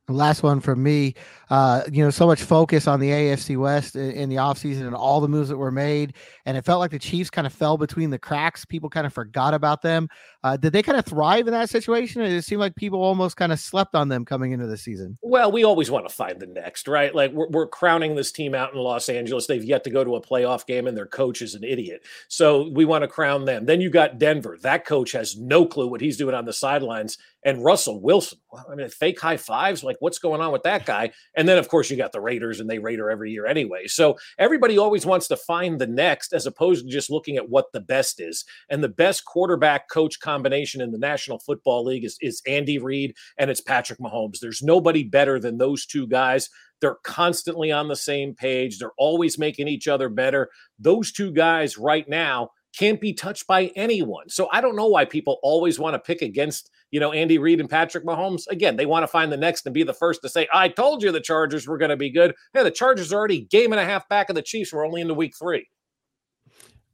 [0.09, 1.15] Last one from me.
[1.49, 4.95] Uh, you know, so much focus on the AFC West in, in the offseason and
[4.95, 6.15] all the moves that were made.
[6.45, 8.65] And it felt like the Chiefs kind of fell between the cracks.
[8.65, 10.09] People kind of forgot about them.
[10.43, 12.21] Uh, did they kind of thrive in that situation?
[12.21, 15.17] Or it seemed like people almost kind of slept on them coming into the season.
[15.21, 17.15] Well, we always want to find the next, right?
[17.15, 19.47] Like we're, we're crowning this team out in Los Angeles.
[19.47, 22.03] They've yet to go to a playoff game, and their coach is an idiot.
[22.27, 23.65] So we want to crown them.
[23.65, 24.57] Then you got Denver.
[24.61, 27.17] That coach has no clue what he's doing on the sidelines.
[27.45, 28.39] And Russell Wilson,
[28.69, 29.83] I mean, fake high fives.
[29.83, 31.11] Like, what's going on with that guy?
[31.35, 33.87] And then, of course, you got the Raiders, and they Raider every year anyway.
[33.87, 37.71] So everybody always wants to find the next, as opposed to just looking at what
[37.73, 38.45] the best is.
[38.69, 43.15] And the best quarterback coach combination in the National Football League is, is Andy Reid
[43.37, 44.39] and it's Patrick Mahomes.
[44.39, 46.49] There's nobody better than those two guys.
[46.81, 48.77] They're constantly on the same page.
[48.77, 50.49] They're always making each other better.
[50.79, 54.29] Those two guys right now can't be touched by anyone.
[54.29, 57.59] So I don't know why people always want to pick against, you know, Andy Reid
[57.59, 58.47] and Patrick Mahomes.
[58.47, 61.03] Again, they want to find the next and be the first to say, I told
[61.03, 62.33] you the Chargers were going to be good.
[62.53, 64.73] Yeah, the Chargers are already game and a half back of the Chiefs.
[64.73, 65.67] We're only into week three.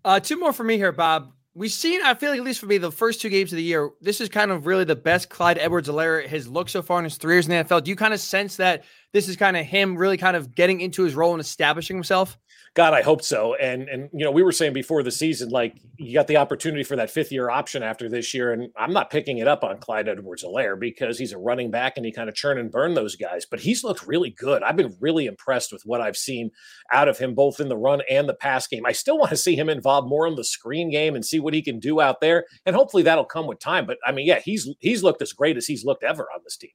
[0.03, 1.31] Uh, two more for me here, Bob.
[1.55, 3.63] We've seen, I feel like at least for me, the first two games of the
[3.63, 6.99] year, this is kind of really the best Clyde Edwards Helaire has looked so far
[6.99, 7.83] in his three years in the NFL.
[7.83, 10.79] Do you kind of sense that this is kind of him really kind of getting
[10.79, 12.37] into his role and establishing himself?
[12.75, 13.55] God, I hope so.
[13.55, 16.83] And and you know, we were saying before the season, like you got the opportunity
[16.83, 19.79] for that fifth year option after this year, and I'm not picking it up on
[19.79, 23.15] Clyde Edwards-Helaire because he's a running back and he kind of churn and burn those
[23.15, 23.45] guys.
[23.49, 24.63] But he's looked really good.
[24.63, 26.51] I've been really impressed with what I've seen
[26.91, 28.85] out of him, both in the run and the pass game.
[28.85, 31.53] I still want to see him involved more in the screen game and see what
[31.53, 33.85] he can do out there, and hopefully that'll come with time.
[33.85, 36.57] But I mean, yeah, he's he's looked as great as he's looked ever on this
[36.57, 36.71] team.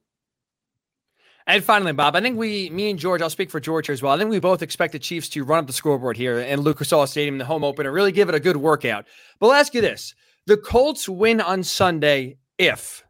[1.46, 4.02] And finally, Bob, I think we, me and George, I'll speak for George here as
[4.02, 4.14] well.
[4.14, 6.92] I think we both expect the Chiefs to run up the scoreboard here in Lucas
[6.92, 9.04] Oil Stadium, the home opener, really give it a good workout.
[9.38, 10.14] But I'll ask you this:
[10.46, 13.04] the Colts win on Sunday if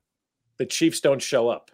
[0.58, 1.70] the Chiefs don't show up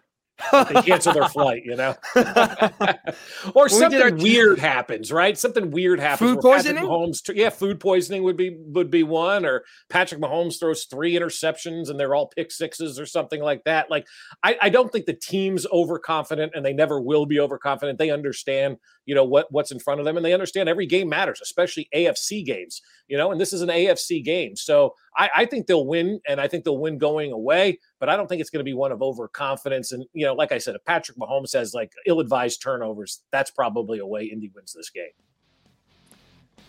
[0.51, 1.95] they cancel their flight, you know,
[3.55, 5.37] or something weird happens, right?
[5.37, 6.31] Something weird happens.
[6.31, 6.83] Food poisoning.
[6.83, 11.89] Mahomes, yeah, food poisoning would be would be one, or Patrick Mahomes throws three interceptions
[11.89, 13.89] and they're all pick sixes or something like that.
[13.89, 14.07] Like,
[14.43, 17.99] I, I don't think the team's overconfident, and they never will be overconfident.
[17.99, 18.77] They understand,
[19.11, 21.89] you know, what what's in front of them, and they understand every game matters, especially
[21.93, 22.81] AFC games.
[23.09, 26.39] You know, and this is an AFC game, so I, I think they'll win, and
[26.39, 27.77] I think they'll win going away.
[27.99, 29.91] But I don't think it's going to be one of overconfidence.
[29.91, 33.99] And you know, like I said, if Patrick Mahomes has like ill-advised turnovers, that's probably
[33.99, 35.11] a way Indy wins this game.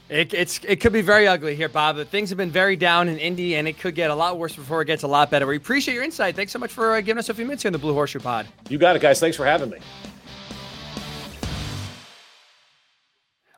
[0.08, 1.94] It, it's it could be very ugly here, Bob.
[1.94, 4.56] But things have been very down in Indy, and it could get a lot worse
[4.56, 5.46] before it gets a lot better.
[5.46, 6.34] We appreciate your insight.
[6.34, 8.18] Thanks so much for uh, giving us a few minutes here in the Blue Horseshoe
[8.18, 8.48] Pod.
[8.68, 9.20] You got it, guys.
[9.20, 9.78] Thanks for having me.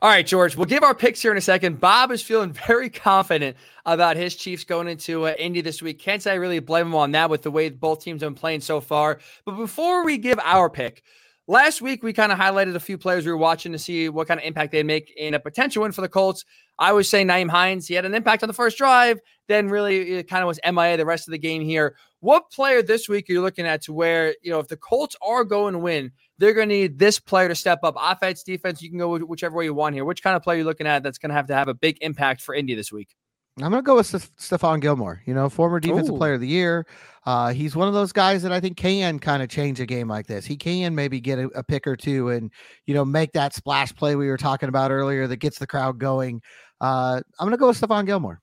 [0.04, 1.80] All right, George, we'll give our picks here in a second.
[1.80, 5.98] Bob is feeling very confident about his Chiefs going into uh, Indy this week.
[5.98, 8.38] Can't say I really blame him on that with the way both teams have been
[8.38, 9.18] playing so far.
[9.46, 11.02] But before we give our pick,
[11.46, 14.28] last week we kind of highlighted a few players we were watching to see what
[14.28, 16.44] kind of impact they'd make in a potential win for the Colts.
[16.78, 20.16] I was saying Nyheim Hines, he had an impact on the first drive, then really
[20.16, 21.96] it kind of was MIA the rest of the game here.
[22.24, 25.14] What player this week are you looking at to where, you know, if the Colts
[25.20, 27.96] are going to win, they're going to need this player to step up.
[28.00, 30.06] Offense, defense, you can go whichever way you want here.
[30.06, 31.98] Which kind of player you're looking at that's going to have to have a big
[32.00, 33.14] impact for Indy this week?
[33.58, 36.16] I'm going to go with Stephon Gilmore, you know, former defensive Ooh.
[36.16, 36.86] player of the year.
[37.26, 40.08] Uh, he's one of those guys that I think can kind of change a game
[40.08, 40.46] like this.
[40.46, 42.50] He can maybe get a, a, pick or two and,
[42.86, 45.98] you know, make that splash play we were talking about earlier that gets the crowd
[45.98, 46.40] going.
[46.80, 48.40] Uh, I'm going to go with Stephon Gilmore.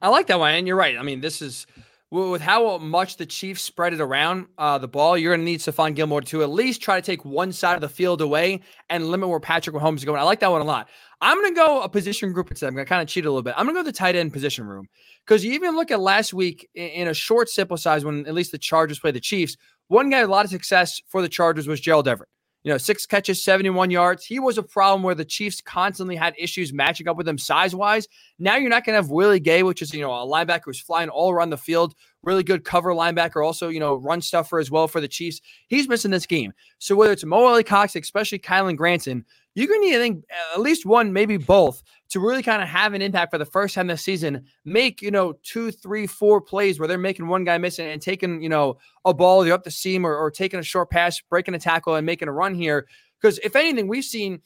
[0.00, 0.54] I like that one.
[0.54, 0.96] And you're right.
[0.96, 1.66] I mean, this is
[2.10, 5.60] with how much the Chiefs spread it around uh, the ball, you're going to need
[5.60, 9.10] Stephon Gilmore to at least try to take one side of the field away and
[9.10, 10.18] limit where Patrick Mahomes is going.
[10.18, 10.88] I like that one a lot.
[11.20, 12.66] I'm going to go a position group instead.
[12.66, 13.54] I'm going to kind of cheat a little bit.
[13.56, 14.88] I'm going to go the tight end position room
[15.24, 18.50] because you even look at last week in a short sample size when at least
[18.50, 19.56] the Chargers played the Chiefs.
[19.86, 22.28] One guy a lot of success for the Chargers was Gerald Everett.
[22.62, 24.26] You know, six catches, 71 yards.
[24.26, 27.74] He was a problem where the Chiefs constantly had issues matching up with him size
[27.74, 28.06] wise.
[28.38, 30.80] Now you're not going to have Willie Gay, which is, you know, a linebacker who's
[30.80, 34.70] flying all around the field, really good cover linebacker, also, you know, run stuffer as
[34.70, 35.40] well for the Chiefs.
[35.68, 36.52] He's missing this game.
[36.78, 39.24] So whether it's Mo Alie-Cox, especially Kylen Granson,
[39.54, 40.24] you're going to need, I think,
[40.54, 43.74] at least one, maybe both, to really kind of have an impact for the first
[43.74, 44.44] time this season.
[44.64, 48.42] Make, you know, two, three, four plays where they're making one guy missing and taking,
[48.42, 51.54] you know, a ball either up the seam or, or taking a short pass, breaking
[51.54, 52.86] a tackle and making a run here.
[53.20, 54.40] Because if anything, we've seen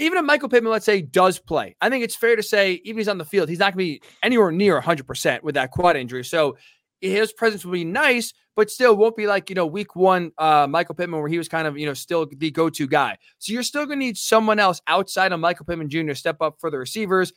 [0.00, 2.98] even if Michael Pittman, let's say, does play, I think it's fair to say, even
[2.98, 5.70] if he's on the field, he's not going to be anywhere near 100% with that
[5.70, 6.24] quad injury.
[6.24, 6.56] So
[7.00, 10.66] his presence will be nice, but still won't be like, you know, week one, uh,
[10.68, 13.16] Michael Pittman, where he was kind of, you know, still the go to guy.
[13.38, 16.14] So you're still going to need someone else outside of Michael Pittman Jr.
[16.14, 17.32] step up for the receivers.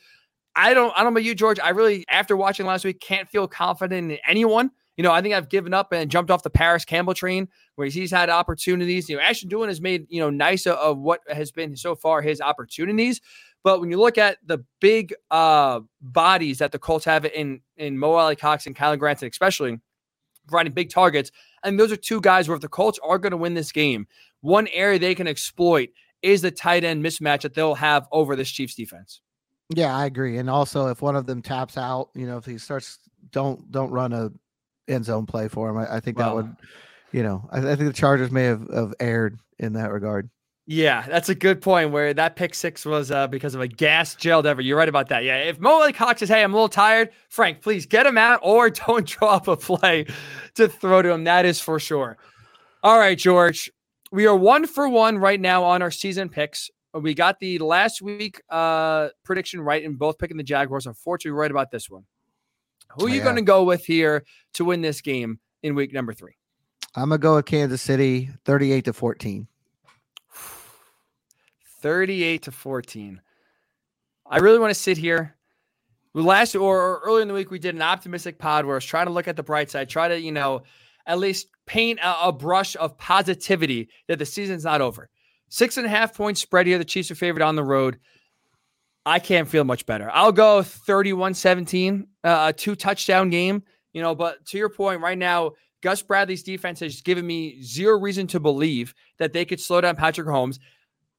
[0.56, 1.58] I don't, I don't know about you, George.
[1.58, 4.70] I really, after watching last week, can't feel confident in anyone.
[4.96, 7.88] You know, I think I've given up and jumped off the Parris Campbell train where
[7.88, 9.08] he's had opportunities.
[9.08, 12.22] You know, Ashton Dulin has made, you know, nice of what has been so far
[12.22, 13.20] his opportunities.
[13.64, 17.98] But when you look at the big uh, bodies that the Colts have in in
[17.98, 19.80] Mo Alie-Cox and Kylen Granson, especially
[20.46, 21.32] providing big targets,
[21.64, 24.06] and those are two guys where if the Colts are going to win this game,
[24.42, 25.88] one area they can exploit
[26.22, 29.22] is the tight end mismatch that they'll have over this Chiefs defense.
[29.74, 30.36] Yeah, I agree.
[30.36, 32.98] And also, if one of them taps out, you know, if he starts,
[33.30, 34.30] don't don't run a
[34.88, 35.78] end zone play for him.
[35.78, 36.54] I, I think that would,
[37.12, 40.30] you know, I, I, think the Chargers may have, have erred in that regard.
[40.66, 41.90] Yeah, that's a good point.
[41.90, 44.66] Where that pick six was uh, because of a gas Gerald Everett.
[44.66, 45.22] You're right about that.
[45.22, 48.40] Yeah, if Mo Cox says, "Hey, I'm a little tired," Frank, please get him out
[48.42, 50.06] or don't draw up a play
[50.54, 51.24] to throw to him.
[51.24, 52.16] That is for sure.
[52.82, 53.70] All right, George,
[54.10, 56.70] we are one for one right now on our season picks.
[56.94, 60.86] We got the last week uh, prediction right in both picking the Jaguars.
[60.86, 62.04] Unfortunately, right about this one.
[62.94, 63.24] Who are you yeah.
[63.24, 64.24] going to go with here
[64.54, 66.36] to win this game in week number three?
[66.96, 69.48] I'm gonna go with Kansas City, 38 to 14.
[71.80, 73.20] 38 to 14.
[74.26, 75.34] I really want to sit here.
[76.14, 79.06] Last or earlier in the week, we did an optimistic pod where I was trying
[79.06, 80.62] to look at the bright side, try to, you know,
[81.06, 85.10] at least paint a, a brush of positivity that the season's not over.
[85.48, 86.78] Six and a half point spread here.
[86.78, 87.98] The Chiefs are favored on the road.
[89.06, 90.10] I can't feel much better.
[90.12, 94.14] I'll go 31 17, uh, a two touchdown game, you know.
[94.14, 95.52] But to your point, right now,
[95.82, 99.96] Gus Bradley's defense has given me zero reason to believe that they could slow down
[99.96, 100.58] Patrick Mahomes.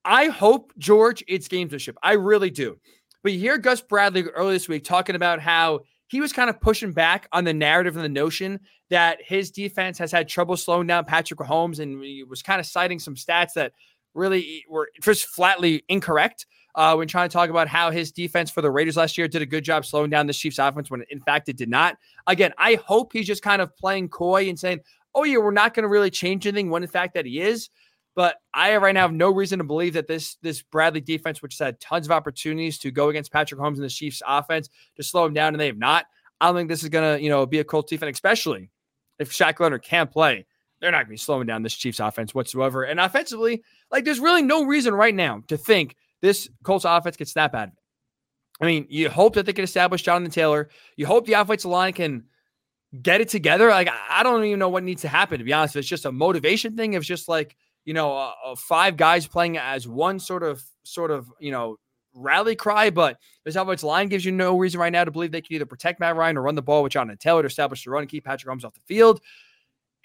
[0.04, 1.96] I hope, George, it's gamesmanship.
[2.02, 2.78] I really do.
[3.22, 6.62] But you hear Gus Bradley earlier this week talking about how he was kind of
[6.62, 8.60] pushing back on the narrative and the notion
[8.90, 12.66] that his defense has had trouble slowing down Patrick Mahomes, and he was kind of
[12.66, 13.74] citing some stats that
[14.14, 16.46] really were just flatly incorrect
[16.76, 19.42] uh, when trying to talk about how his defense for the Raiders last year did
[19.42, 21.98] a good job slowing down the Chiefs' offense when in fact it did not.
[22.28, 24.82] Again, I hope he's just kind of playing coy and saying,
[25.14, 27.70] "Oh yeah, we're not going to really change anything," when in fact that he is.
[28.14, 31.58] But I right now have no reason to believe that this this Bradley defense, which
[31.58, 35.04] has had tons of opportunities to go against Patrick Mahomes and the Chiefs offense to
[35.04, 36.06] slow him down, and they have not.
[36.42, 38.70] I don't think this is gonna, you know, be a Colts defense, especially
[39.20, 40.46] if Shaq Leonard can't play.
[40.82, 42.84] They're not gonna be slowing down this Chiefs offense whatsoever.
[42.84, 45.96] And offensively, like there's really no reason right now to think
[46.26, 47.80] this Colts offense could snap out of it.
[48.62, 50.70] I mean, you hope that they can establish Jonathan Taylor.
[50.96, 52.24] You hope the offensive line can
[53.02, 53.70] get it together.
[53.70, 55.76] Like, I don't even know what needs to happen, to be honest.
[55.76, 59.28] If it's just a motivation thing, if it's just like, you know, uh, five guys
[59.28, 61.76] playing as one sort of, sort of, you know,
[62.14, 65.42] rally cry, but this offensive line gives you no reason right now to believe they
[65.42, 67.92] can either protect Matt Ryan or run the ball with Jonathan Taylor to establish the
[67.92, 69.20] run and keep Patrick Mahomes off the field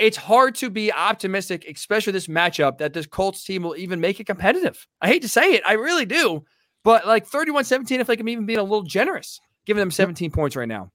[0.00, 4.18] it's hard to be optimistic, especially this matchup, that this Colts team will even make
[4.18, 4.86] it competitive.
[5.00, 6.44] I hate to say it, I really do.
[6.82, 10.30] But like 31 17, if they can even be a little generous, giving them 17
[10.30, 10.90] points right now.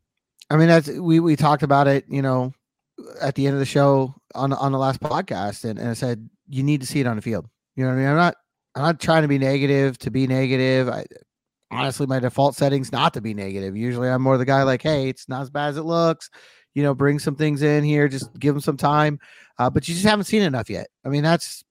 [0.49, 2.53] I mean, that's we we talked about it, you know,
[3.21, 6.27] at the end of the show on on the last podcast, and, and I said
[6.49, 7.47] you need to see it on the field.
[7.75, 8.07] You know what I mean?
[8.07, 8.35] I'm not
[8.75, 10.89] I'm not trying to be negative to be negative.
[10.89, 11.05] I
[11.71, 13.75] honestly my default settings not to be negative.
[13.75, 16.29] Usually I'm more the guy like, hey, it's not as bad as it looks
[16.75, 19.19] you know, bring some things in here, just give them some time.
[19.57, 20.87] Uh, but you just haven't seen enough yet.
[21.03, 21.63] I mean, that's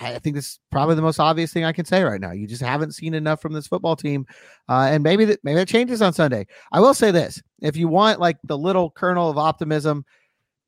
[0.00, 2.30] I think this is probably the most obvious thing I can say right now.
[2.32, 4.26] You just haven't seen enough from this football team,
[4.68, 6.46] uh, and maybe that maybe that changes on Sunday.
[6.72, 10.04] I will say this: if you want like the little kernel of optimism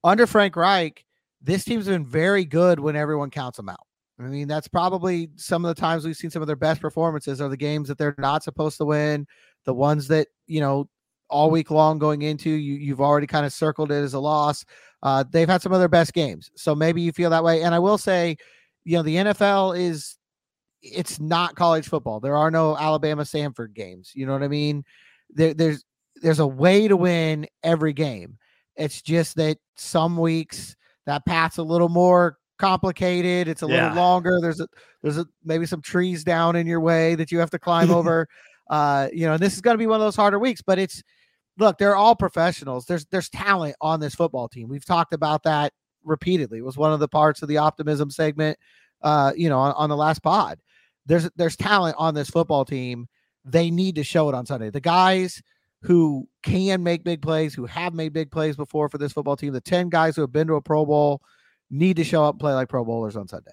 [0.03, 1.05] under Frank Reich,
[1.41, 3.87] this team's been very good when everyone counts them out.
[4.19, 7.41] I mean, that's probably some of the times we've seen some of their best performances
[7.41, 9.27] are the games that they're not supposed to win,
[9.65, 10.89] the ones that you know
[11.31, 12.51] all week long going into.
[12.51, 14.65] You you've already kind of circled it as a loss.
[15.03, 17.63] Uh, they've had some of their best games, so maybe you feel that way.
[17.63, 18.37] And I will say,
[18.85, 20.19] you know, the NFL is
[20.83, 22.21] it's not college football.
[22.21, 24.13] There are no Alabama Sanford games.
[24.15, 24.85] You know what I mean?
[25.31, 25.85] There, there's
[26.23, 28.39] there's a way to win every game.
[28.77, 30.77] It's just that some weeks
[31.07, 33.49] that path's a little more complicated.
[33.49, 33.89] It's a yeah.
[33.89, 34.39] little longer.
[34.41, 34.69] There's a
[35.03, 38.29] there's a maybe some trees down in your way that you have to climb over.
[38.69, 41.03] Uh, you know, this is going to be one of those harder weeks, but it's
[41.61, 42.87] look, they're all professionals.
[42.87, 44.69] There's there's talent on this football team.
[44.69, 46.59] We've talked about that repeatedly.
[46.59, 48.59] It was one of the parts of the optimism segment,
[49.03, 50.59] uh, you know, on, on the last pod.
[51.07, 53.07] There's there's talent on this football team.
[53.45, 54.71] They need to show it on Sunday.
[54.71, 55.43] The guys
[55.83, 59.53] who can make big plays, who have made big plays before for this football team,
[59.53, 61.23] the 10 guys who have been to a Pro Bowl
[61.71, 63.53] need to show up and play like Pro Bowlers on Sunday.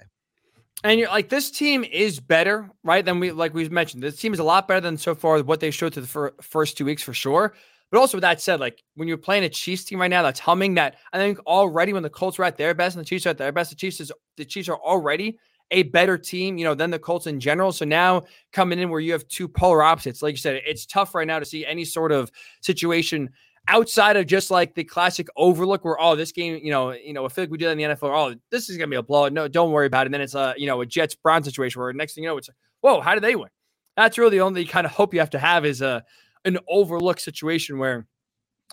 [0.83, 3.03] And you're like, this team is better, right?
[3.03, 4.03] Than we like we've mentioned.
[4.03, 6.35] This team is a lot better than so far what they showed to the fir-
[6.41, 7.55] first two weeks for sure.
[7.91, 10.39] But also with that said, like when you're playing a Chiefs team right now that's
[10.39, 13.25] humming, that I think already when the Colts are at their best and the Chiefs
[13.25, 15.39] are at their best, the Chiefs is the Chiefs are already
[15.71, 17.71] a better team, you know, than the Colts in general.
[17.71, 21.15] So now coming in where you have two polar opposites, like you said, it's tough
[21.15, 22.31] right now to see any sort of
[22.61, 23.29] situation
[23.69, 27.25] outside of just like the classic overlook where oh this game you know you know
[27.25, 29.03] I feel like we do that in the NFL oh this is gonna be a
[29.03, 29.33] blowout.
[29.33, 30.07] No don't worry about it.
[30.07, 32.37] And then it's a you know a Jets Brown situation where next thing you know
[32.37, 33.49] it's like, whoa how did they win?
[33.97, 36.03] That's really the only kind of hope you have to have is a
[36.47, 38.07] an overlooked situation where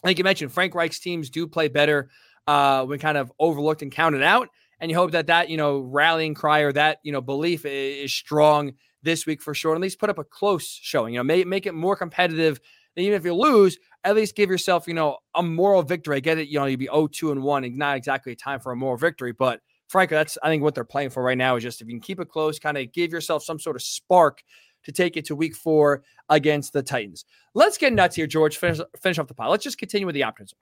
[0.04, 2.10] like you mentioned Frank Reich's teams do play better
[2.46, 4.48] uh when kind of overlooked and counted out
[4.80, 8.12] and you hope that that you know rallying cry or that you know belief is,
[8.12, 8.72] strong
[9.02, 11.66] this week for sure at least put up a close showing you know make, make
[11.66, 12.60] it more competitive
[12.96, 16.16] And even if you lose, at least give yourself, you know, a moral victory.
[16.16, 18.72] I get it, you know, you'd be 0-2 and 1 and not exactly time for
[18.72, 21.62] a moral victory, but frankly, that's I think what they're playing for right now is
[21.62, 24.42] just if you can keep it close, kind of give yourself some sort of spark
[24.84, 27.24] to take it to week four against the Titans.
[27.54, 28.56] Let's get nuts here, George.
[28.56, 29.50] Finish, finish off the pile.
[29.50, 30.58] Let's just continue with the optimism.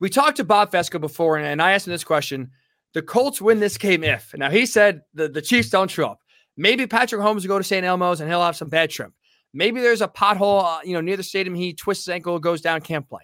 [0.00, 2.50] We talked to Bob Fescoe before, and, and I asked him this question.
[2.92, 4.34] The Colts win this game if.
[4.36, 6.20] Now he said the, the Chiefs don't show up.
[6.56, 7.84] Maybe Patrick Mahomes will go to St.
[7.84, 9.14] Elmo's and he'll have some bad shrimp.
[9.52, 11.54] Maybe there's a pothole, uh, you know, near the stadium.
[11.54, 13.22] He twists his ankle, goes down, can't play.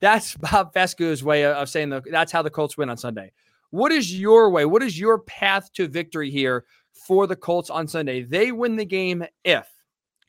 [0.00, 3.32] That's Bob Fescoe's way of saying the, that's how the Colts win on Sunday.
[3.70, 4.64] What is your way?
[4.64, 6.64] What is your path to victory here
[7.06, 8.22] for the Colts on Sunday?
[8.22, 9.66] They win the game if.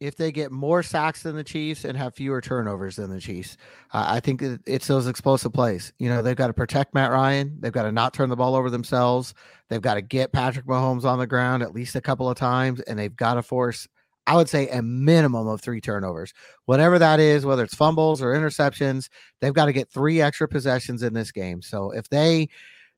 [0.01, 3.55] if they get more sacks than the Chiefs and have fewer turnovers than the Chiefs.
[3.93, 5.93] Uh, I think it's those explosive plays.
[5.99, 7.55] You know, they've got to protect Matt Ryan.
[7.59, 9.35] They've got to not turn the ball over themselves.
[9.69, 12.79] They've got to get Patrick Mahomes on the ground at least a couple of times,
[12.81, 13.87] and they've got to force,
[14.25, 16.33] I would say, a minimum of three turnovers.
[16.65, 19.07] Whatever that is, whether it's fumbles or interceptions,
[19.39, 21.61] they've got to get three extra possessions in this game.
[21.61, 22.49] So if they,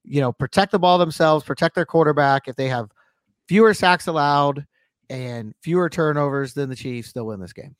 [0.05, 2.89] you know, protect the ball themselves, protect their quarterback, if they have
[3.47, 4.65] fewer sacks allowed,
[5.09, 7.75] and fewer turnovers than the Chiefs, they'll win this game.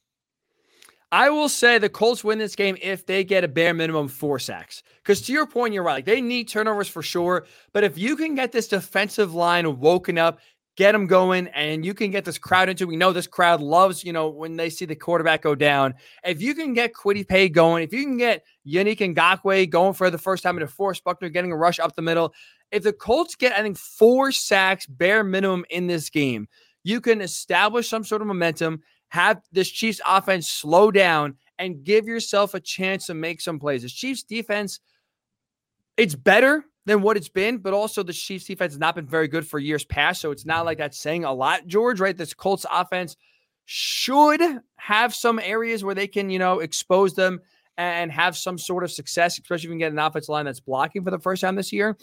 [1.11, 4.39] I will say the Colts win this game if they get a bare minimum four
[4.39, 4.82] sacks.
[4.97, 5.93] Because to your point, you're right.
[5.93, 7.45] Like they need turnovers for sure.
[7.72, 10.39] But if you can get this defensive line woken up,
[10.76, 14.04] get them going, and you can get this crowd into, we know this crowd loves,
[14.04, 15.94] you know, when they see the quarterback go down.
[16.24, 20.10] If you can get Kwity Paye going, if you can get Yannick Ngakoue going for
[20.10, 22.34] the first time in DeForest, Buckner getting a rush up the middle.
[22.72, 26.48] If the Colts get, I think, four sacks bare minimum in this game,
[26.84, 32.08] you can establish some sort of momentum, have this Chiefs offense slow down, and give
[32.08, 33.84] yourself a chance to make some plays.
[33.84, 34.80] The Chiefs defense,
[35.98, 39.28] it's better than what it's been, but also the Chiefs defense has not been very
[39.28, 40.22] good for years past.
[40.22, 42.16] So it's not like that's saying a lot, George, right?
[42.16, 43.16] This Colts offense
[43.66, 44.42] should
[44.76, 47.40] have some areas where they can, you know, expose them
[47.78, 50.60] and have some sort of success, especially if you can get an offensive line that's
[50.60, 51.98] blocking for the first time this year.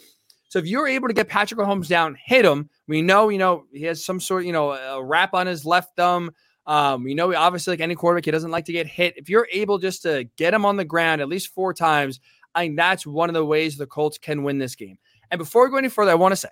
[0.49, 2.69] So if you're able to get Patrick Mahomes down, hit him.
[2.87, 5.95] We know, you know, he has some sort, you know, a wrap on his left
[5.95, 6.31] thumb.
[6.65, 9.13] Um, we know, obviously, like any quarterback, he doesn't like to get hit.
[9.15, 12.19] If you're able just to get him on the ground at least four times,
[12.55, 14.97] I think that's one of the ways the Colts can win this game.
[15.29, 16.49] And before we go any further, I want to say,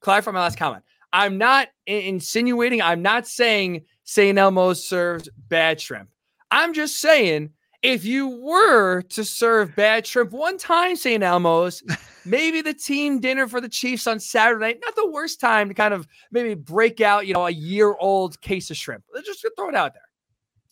[0.00, 0.82] clarify my last comment.
[1.12, 4.36] I'm not insinuating, I'm not saying St.
[4.36, 6.10] Elmo's serves bad shrimp.
[6.50, 7.50] I'm just saying
[7.82, 11.22] if you were to serve bad shrimp one time, St.
[11.22, 11.82] Elmo's,
[12.24, 15.74] maybe the team dinner for the Chiefs on Saturday night, not the worst time to
[15.74, 19.04] kind of maybe break out, you know, a year old case of shrimp.
[19.14, 20.02] Let's just throw it out there.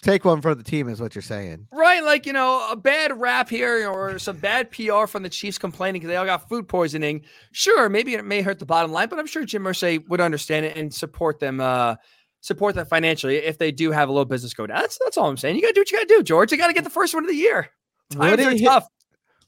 [0.04, 1.66] Take one for the team, is what you're saying.
[1.72, 2.04] Right.
[2.04, 6.00] Like, you know, a bad rap here or some bad PR from the Chiefs complaining
[6.00, 7.22] because they all got food poisoning.
[7.52, 10.66] Sure, maybe it may hurt the bottom line, but I'm sure Jim Irsay would understand
[10.66, 11.96] it and support them uh,
[12.42, 14.76] support them financially if they do have a little business go down.
[14.76, 15.56] That's that's all I'm saying.
[15.56, 16.52] You gotta do what you gotta do, George.
[16.52, 17.70] You gotta get the first one of the year.
[18.12, 18.86] Times are tough.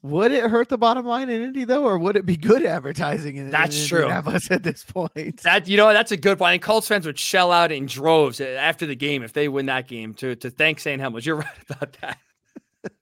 [0.02, 3.36] Would it hurt the bottom line in Indy though, or would it be good advertising
[3.36, 4.08] in That's in true.
[4.08, 5.42] at this point?
[5.42, 6.54] That you know that's a good point.
[6.54, 9.66] And Colts fans would shell out in droves uh, after the game if they win
[9.66, 11.00] that game to to thank St.
[11.02, 11.26] Elmo's.
[11.26, 12.18] You're right about that.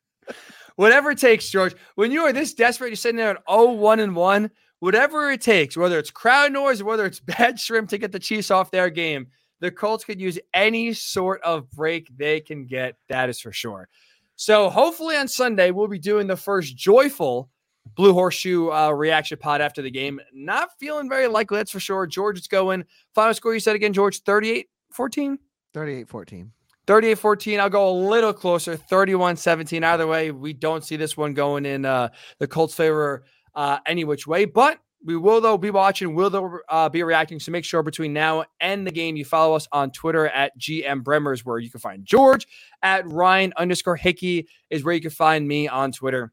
[0.76, 1.74] Whatever it takes, George.
[1.94, 4.50] When you are this desperate, you're sitting there at 0 1 and 1.
[4.80, 8.18] Whatever it takes, whether it's crowd noise or whether it's bad shrimp to get the
[8.18, 9.28] Chiefs off their game,
[9.60, 12.96] the Colts could use any sort of break they can get.
[13.08, 13.88] That is for sure.
[14.36, 17.50] So hopefully on Sunday, we'll be doing the first joyful
[17.96, 20.20] Blue Horseshoe uh, reaction pod after the game.
[20.32, 22.06] Not feeling very likely, that's for sure.
[22.06, 22.84] George is going.
[23.14, 25.38] Final score, you said again, George, 38 14?
[25.72, 26.52] 38 14.
[26.86, 27.60] 38 14.
[27.60, 29.84] I'll go a little closer, 31 17.
[29.84, 32.08] Either way, we don't see this one going in uh,
[32.38, 33.24] the Colts' favor
[33.54, 34.44] uh, any which way.
[34.44, 37.38] But we will, though, be watching, will, though, uh, be reacting.
[37.38, 41.02] So make sure between now and the game, you follow us on Twitter at GM
[41.02, 42.46] Bremmers, where you can find George
[42.82, 46.32] at Ryan underscore Hickey, is where you can find me on Twitter.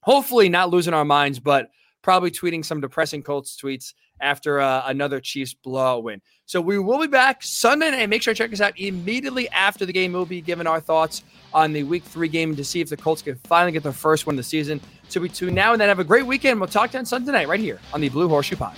[0.00, 1.68] Hopefully, not losing our minds, but
[2.06, 6.22] probably tweeting some depressing Colts tweets after uh, another Chiefs blowout win.
[6.44, 8.08] So we will be back Sunday night.
[8.08, 10.12] Make sure to check us out immediately after the game.
[10.12, 13.22] We'll be giving our thoughts on the Week Three game to see if the Colts
[13.22, 14.80] can finally get their first win of the season.
[15.08, 16.60] So between now and then, have a great weekend.
[16.60, 18.76] We'll talk to you on Sunday night right here on the Blue Horseshoe Pod.